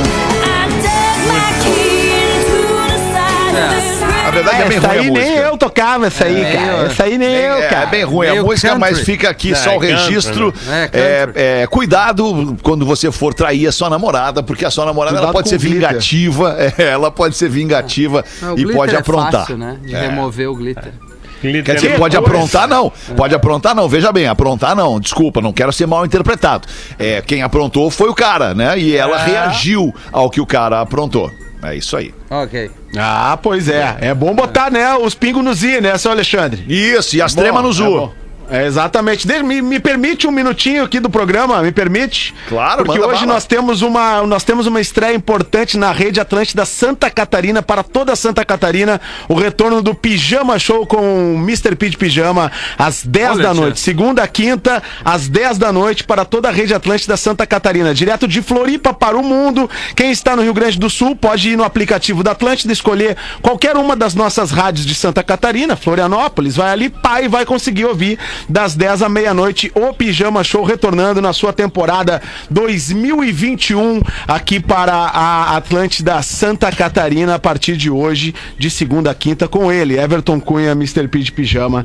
[4.24, 5.40] Na verdade é bem Essa ruim a aí nem música.
[5.48, 6.86] eu tocava, essa aí, cara.
[6.86, 7.82] Essa aí nem eu, É, cara.
[7.84, 8.80] é bem ruim a música, country.
[8.80, 10.54] mas fica aqui É, só o country, registro.
[10.66, 10.90] né?
[10.92, 15.16] É, É, é, cuidado quando você for trair a sua namorada, porque a sua namorada
[15.16, 18.22] ela pode ser vingativa, é, ela pode ser vingativa
[18.56, 19.40] e pode é aprontar.
[19.40, 19.78] Fácil, né?
[19.82, 20.00] De É.
[20.02, 20.92] remover o glitter.
[21.40, 25.52] Quer dizer, é pode aprontar não, pode aprontar não, veja bem, aprontar não, desculpa, não
[25.52, 26.66] quero ser mal interpretado.
[26.98, 28.78] É, quem aprontou foi o cara, né?
[28.78, 31.30] E ela reagiu ao que o cara aprontou.
[31.62, 32.14] É isso aí.
[32.30, 32.70] Ok.
[32.96, 33.96] Ah, pois é.
[34.00, 36.64] É bom botar, né, os pingos nos i, né, seu Alexandre?
[36.68, 37.84] Isso, e as Bom, tremas no é Zu.
[37.84, 38.12] bom.
[38.50, 39.26] É, exatamente.
[39.26, 42.34] De- me, me permite um minutinho aqui do programa, me permite?
[42.48, 43.34] Claro, Porque hoje bala.
[43.34, 48.16] nós temos uma nós temos uma estreia importante na rede Atlântida Santa Catarina para toda
[48.16, 51.76] Santa Catarina, o retorno do Pijama Show com o Mr.
[51.76, 53.60] P de Pijama às 10 Olha, da tia.
[53.60, 58.26] noite, segunda quinta às 10 da noite para toda a rede Atlântida Santa Catarina, direto
[58.26, 59.68] de Floripa para o mundo.
[59.94, 63.76] Quem está no Rio Grande do Sul pode ir no aplicativo da Atlântida escolher qualquer
[63.76, 68.18] uma das nossas rádios de Santa Catarina, Florianópolis, vai ali, pai, e vai conseguir ouvir
[68.48, 72.20] das 10 à meia-noite o Pijama Show retornando na sua temporada
[72.50, 79.48] 2021 aqui para a Atlântida Santa Catarina a partir de hoje, de segunda a quinta,
[79.48, 81.08] com ele, Everton Cunha, Mr.
[81.08, 81.84] P de Pijama.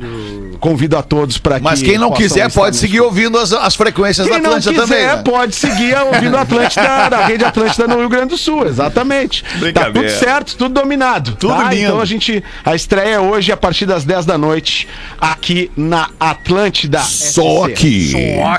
[0.60, 1.64] Convido a todos para que.
[1.64, 5.08] Mas quem não quiser pode seguir ouvindo as, as frequências da quem não Atlântida quiser,
[5.08, 5.16] também.
[5.16, 5.22] né?
[5.22, 9.44] pode seguir ouvindo a Atlântida, da rede Atlântida no Rio Grande do Sul, exatamente.
[9.72, 11.36] Tá tudo certo, tudo dominado.
[11.36, 11.70] Tudo tá?
[11.70, 11.84] lindo.
[11.84, 14.88] Então a gente, a estreia é hoje a partir das 10 da noite
[15.20, 16.43] aqui na Atlântida.
[16.44, 17.00] Atlântida.
[17.00, 18.12] Só aqui.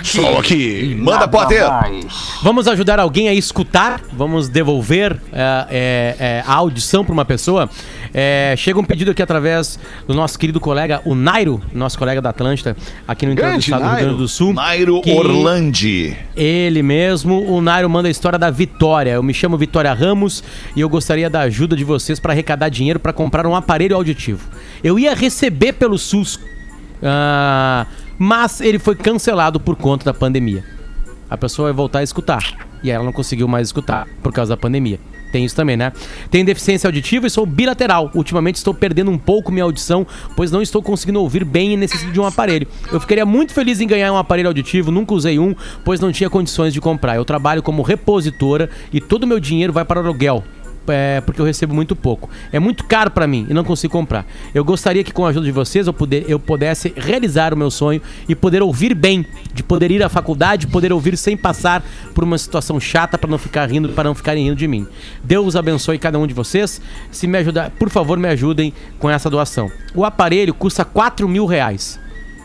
[0.03, 0.97] Só aqui.
[0.99, 1.63] Manda, Potter.
[2.41, 7.69] Vamos ajudar alguém a escutar, vamos devolver é, é, é, a audição para uma pessoa.
[8.11, 9.77] É, chega um pedido aqui através
[10.07, 12.75] do nosso querido colega, o Nairo, nosso colega da Atlântida,
[13.07, 14.07] aqui no interior do Grande estado do Rio Nairo.
[14.07, 14.53] Grande do Sul.
[14.53, 16.17] Nairo Orlandi.
[16.35, 19.11] Ele mesmo, o Nairo manda a história da Vitória.
[19.11, 20.43] Eu me chamo Vitória Ramos
[20.75, 24.49] e eu gostaria da ajuda de vocês para arrecadar dinheiro para comprar um aparelho auditivo.
[24.83, 26.39] Eu ia receber pelo SUS,
[27.03, 27.85] ah,
[28.17, 30.63] mas ele foi cancelado por conta da pandemia.
[31.29, 32.43] A pessoa vai voltar a escutar
[32.83, 34.99] e ela não conseguiu mais escutar por causa da pandemia.
[35.31, 35.91] Tem isso também, né?
[36.31, 38.09] Tenho deficiência auditiva e sou bilateral.
[38.13, 42.11] Ultimamente estou perdendo um pouco minha audição, pois não estou conseguindo ouvir bem e necessito
[42.11, 42.65] de um aparelho.
[42.89, 46.29] Eu ficaria muito feliz em ganhar um aparelho auditivo, nunca usei um, pois não tinha
[46.29, 47.17] condições de comprar.
[47.17, 50.41] Eu trabalho como repositora e todo o meu dinheiro vai para aluguel.
[50.87, 52.29] É, porque eu recebo muito pouco.
[52.51, 54.25] É muito caro pra mim e não consigo comprar.
[54.53, 57.71] Eu gostaria que com a ajuda de vocês eu, puder, eu pudesse realizar o meu
[57.71, 61.83] sonho e poder ouvir bem, de poder ir à faculdade, poder ouvir sem passar
[62.13, 64.87] por uma situação chata para não ficar rindo, para não ficarem rindo de mim.
[65.23, 66.81] Deus abençoe cada um de vocês.
[67.11, 69.71] Se me ajudar, por favor, me ajudem com essa doação.
[69.93, 71.99] O aparelho custa 4 mil reais.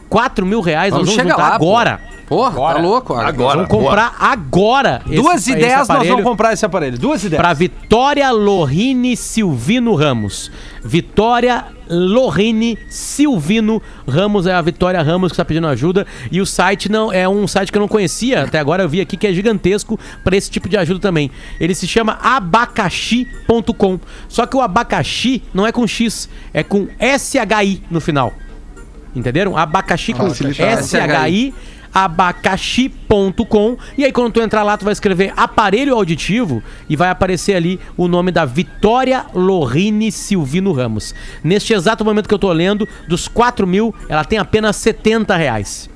[0.09, 2.10] 4 mil reais Vamos nós vamos chegar juntar lá, pô.
[2.31, 2.55] Agora.
[2.55, 3.15] Porra, tá louco?
[3.15, 3.57] Agora.
[3.57, 5.03] Vamos comprar agora.
[5.07, 6.99] esse- Duas esse ideias nós vamos comprar esse aparelho.
[6.99, 7.41] Duas ideias.
[7.43, 10.51] Pra Vitória Lorine Silvino Ramos.
[10.85, 16.89] Vitória Lorine Silvino Ramos é a Vitória Ramos que está pedindo ajuda e o site
[16.89, 19.33] não é um site que eu não conhecia até agora eu vi aqui que é
[19.33, 21.31] gigantesco para esse tipo de ajuda também.
[21.59, 23.99] Ele se chama abacaxi.com.
[24.29, 28.33] Só que o abacaxi não é com x, é com SHI no final.
[29.15, 29.57] Entenderam?
[29.57, 30.85] Abacaxi com Facilitado.
[30.87, 31.53] SHI
[31.93, 37.55] abacaxi.com e aí quando tu entrar lá tu vai escrever aparelho auditivo e vai aparecer
[37.55, 41.15] ali o nome da Vitória Lorine Silvino Ramos.
[41.43, 45.91] Neste exato momento que eu tô lendo, dos 4 mil, ela tem apenas 70 reais.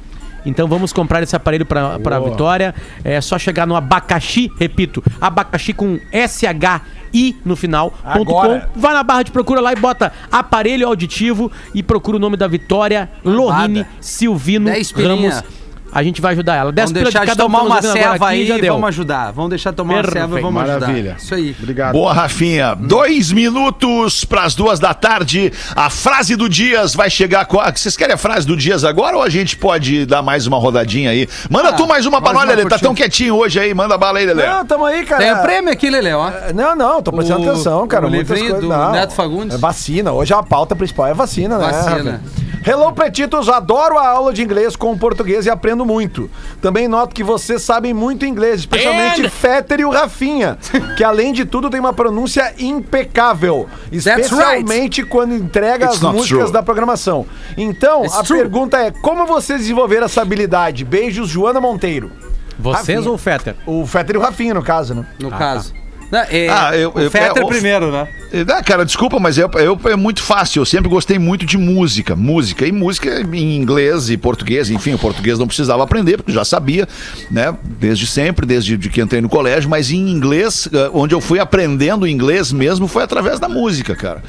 [0.47, 2.75] Então vamos comprar esse aparelho pra, pra Vitória.
[3.03, 7.95] É só chegar no abacaxi, repito, abacaxi com SHI no final.
[8.05, 8.71] Agora.
[8.75, 8.81] com.
[8.81, 12.47] Vai na barra de procura lá e bota aparelho auditivo e procura o nome da
[12.47, 14.71] Vitória Lorine Silvino.
[14.71, 15.64] Ramos.
[15.95, 16.73] A gente vai ajudar ela.
[16.73, 18.73] Dez Vamos de deixar de cada um tomar uma ceva aí já e deu.
[18.75, 19.31] vamos ajudar.
[19.33, 20.43] Vamos deixar de tomar uma ceva e Perfeito.
[20.43, 20.81] vamos ajudar.
[20.81, 21.17] Maravilha.
[21.19, 21.57] Isso aí.
[21.57, 21.93] Obrigado.
[21.93, 22.75] Boa, Rafinha.
[22.75, 25.53] Dois minutos para as duas da tarde.
[25.77, 27.45] A frase do Dias vai chegar.
[27.47, 27.71] Com a...
[27.71, 31.11] Vocês querem a frase do Dias agora ou a gente pode dar mais uma rodadinha
[31.11, 31.29] aí?
[31.49, 32.65] Manda tu mais uma mais nós, Lelê.
[32.69, 33.73] Tá tão quietinho hoje aí.
[33.73, 34.47] Manda bala aí, Lelê.
[34.47, 35.23] Não, tamo aí, cara.
[35.25, 36.31] Tem prêmio aqui, Lele, ó.
[36.55, 38.07] Não, não, tô prestando O- atenção, cara.
[38.07, 38.61] o livrinho coisas.
[38.63, 38.91] do não.
[38.91, 39.55] Neto Fagundes.
[39.55, 40.13] É vacina.
[40.13, 41.67] Hoje a pauta principal é vacina, né?
[41.71, 42.21] Vacina.
[42.67, 43.49] Hello, Pretitos.
[43.51, 46.31] Adoro a aula de inglês com o português e aprendo muito.
[46.63, 50.57] Também noto que vocês sabem muito inglês, especialmente Fetter e o Rafinha,
[50.97, 53.69] que além de tudo tem uma pronúncia impecável.
[53.93, 56.53] Especialmente quando entrega It's as músicas true.
[56.53, 57.27] da programação.
[57.57, 58.39] Então, It's a true.
[58.39, 60.87] pergunta é: como vocês desenvolveram essa habilidade?
[60.87, 62.11] Beijos, Joana Monteiro.
[62.59, 63.09] Vocês Rafinha.
[63.11, 63.57] ou o Fetter?
[63.67, 65.07] O Fetter e o Rafinha, no caso, né?
[65.21, 65.75] No caso.
[66.15, 68.07] Não, é, Ah, eu- Fetter é, o- primeiro, né?
[68.49, 70.61] Ah, cara, desculpa, mas eu, eu- é muito fácil.
[70.61, 72.15] Eu sempre gostei muito de música.
[72.15, 72.65] Música.
[72.65, 74.71] E música em inglês e português.
[74.71, 76.87] Enfim, o português não precisava aprender, porque já sabia,
[77.33, 77.53] né?
[77.81, 79.69] Desde sempre, desde de que entrei no colégio.
[79.69, 84.23] Mas em inglês, eh, onde eu fui aprendendo inglês mesmo, foi através da música, cara.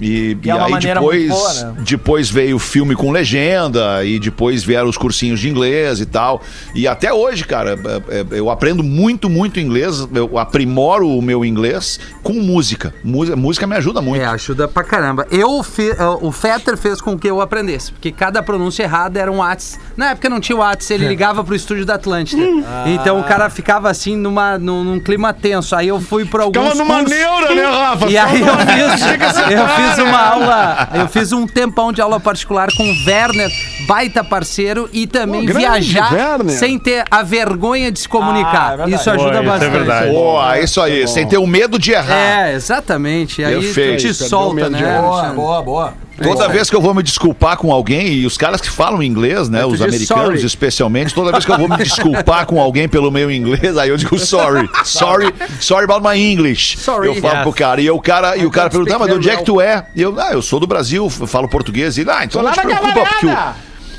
[0.00, 1.74] E, E e é aí depois, boa, né?
[1.86, 6.42] depois veio o filme com legenda e depois vieram os cursinhos de inglês e tal.
[6.74, 7.78] E até hoje, cara,
[8.08, 10.06] é, é, eu aprendo muito, muito inglês.
[10.14, 12.92] Eu aprimoro o meu inglês com música.
[13.02, 14.22] Música, música me ajuda muito.
[14.22, 15.26] É, ajuda pra caramba.
[15.30, 19.38] Eu fi- o Fetter fez com que eu aprendesse, porque cada pronúncia errada era um
[19.38, 19.78] Whats.
[19.96, 22.42] Na época não tinha Whats, ele ligava pro estúdio da Atlântida.
[22.86, 25.74] Então o cara ficava assim numa, num, num clima tenso.
[25.76, 28.06] Aí eu fui pra alguns Ficava numa cursos- neura, né, Rafa?
[28.10, 29.02] E aí eu fiz,
[29.50, 33.50] eu fiz uma aula, eu fiz um tempão de aula particular com o Werner,
[33.86, 36.56] baita parceiro, e também Pô, viajar Werner.
[36.58, 38.64] sem ter a vergonha de se Ah, comunicar.
[38.64, 38.94] é verdade.
[38.94, 39.70] isso ajuda Pô, isso é bastante.
[39.72, 40.10] verdade.
[40.10, 42.14] Boa, isso aí, sem ter o medo de errar.
[42.48, 43.42] É, exatamente.
[43.44, 43.96] Aí Perfeito.
[44.02, 45.00] tu te solta, né?
[45.00, 45.94] Boa, boa, boa.
[46.22, 49.48] Toda vez que eu vou me desculpar com alguém, e os caras que falam inglês,
[49.48, 50.46] né, tu os americanos sorry.
[50.46, 53.96] especialmente, toda vez que eu vou me desculpar com alguém pelo meu inglês, aí eu
[53.96, 56.78] digo sorry, sorry, sorry about my English.
[56.78, 57.08] Sorry.
[57.08, 57.42] Eu falo Yes.
[57.42, 59.44] pro cara, e o cara, e o cara pergunta, ah, mas de onde é que
[59.44, 59.86] tu é?
[59.94, 61.98] E eu, ah, eu sou do Brasil, falo português.
[61.98, 63.36] E ah, então não te preocupa, porque o,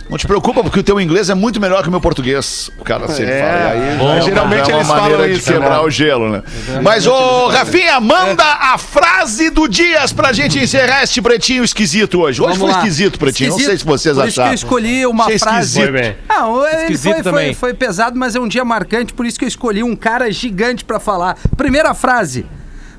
[0.09, 2.69] não te preocupa, porque o teu inglês é muito melhor que o meu português.
[2.79, 3.69] O cara sempre É, fala.
[3.71, 5.79] Aí, bom, é uma- geralmente é uma eles falam de isso, quebrar né?
[5.79, 6.43] o gelo, né?
[6.83, 12.41] Mas, ô, Rafinha, manda a frase do Dias pra gente encerrar este pretinho esquisito hoje.
[12.41, 12.77] Hoje Vamos foi lá.
[12.77, 13.49] esquisito, pretinho.
[13.51, 14.51] Não sei se vocês por isso que acharam.
[14.51, 15.59] eu escolhi uma Achei frase.
[15.79, 15.83] esquisito.
[15.91, 16.15] Foi bem.
[16.29, 17.53] Não, ele Esquisito foi, também.
[17.53, 20.31] foi, foi pesado, mas é um dia marcante, por isso que eu escolhi um cara
[20.31, 21.37] gigante pra falar.
[21.57, 22.45] Primeira frase: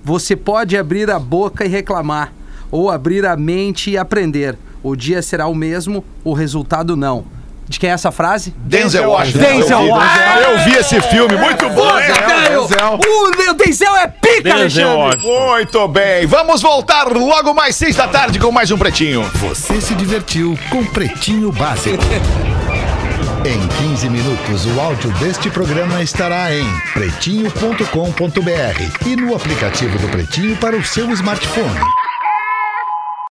[0.03, 2.33] Você pode abrir a boca e reclamar,
[2.71, 4.57] ou abrir a mente e aprender.
[4.89, 7.25] O dia será o mesmo, o resultado não.
[7.69, 8.55] De quem é essa frase?
[8.59, 9.39] Denzel Washington.
[9.41, 10.39] Denzel Eu vi- Washington.
[10.39, 11.93] Eu vi esse filme, muito bom.
[11.93, 13.01] Velho, Denzel.
[13.01, 15.27] O Denzel é pica, Denzel Alexandre.
[15.27, 15.51] Washington.
[15.51, 19.23] Muito bem, vamos voltar logo mais seis da tarde com mais um Pretinho.
[19.35, 21.99] Você se divertiu com Pretinho Básico.
[23.45, 26.65] Em 15 minutos, o áudio deste programa estará em
[26.95, 31.79] pretinho.com.br e no aplicativo do Pretinho para o seu smartphone.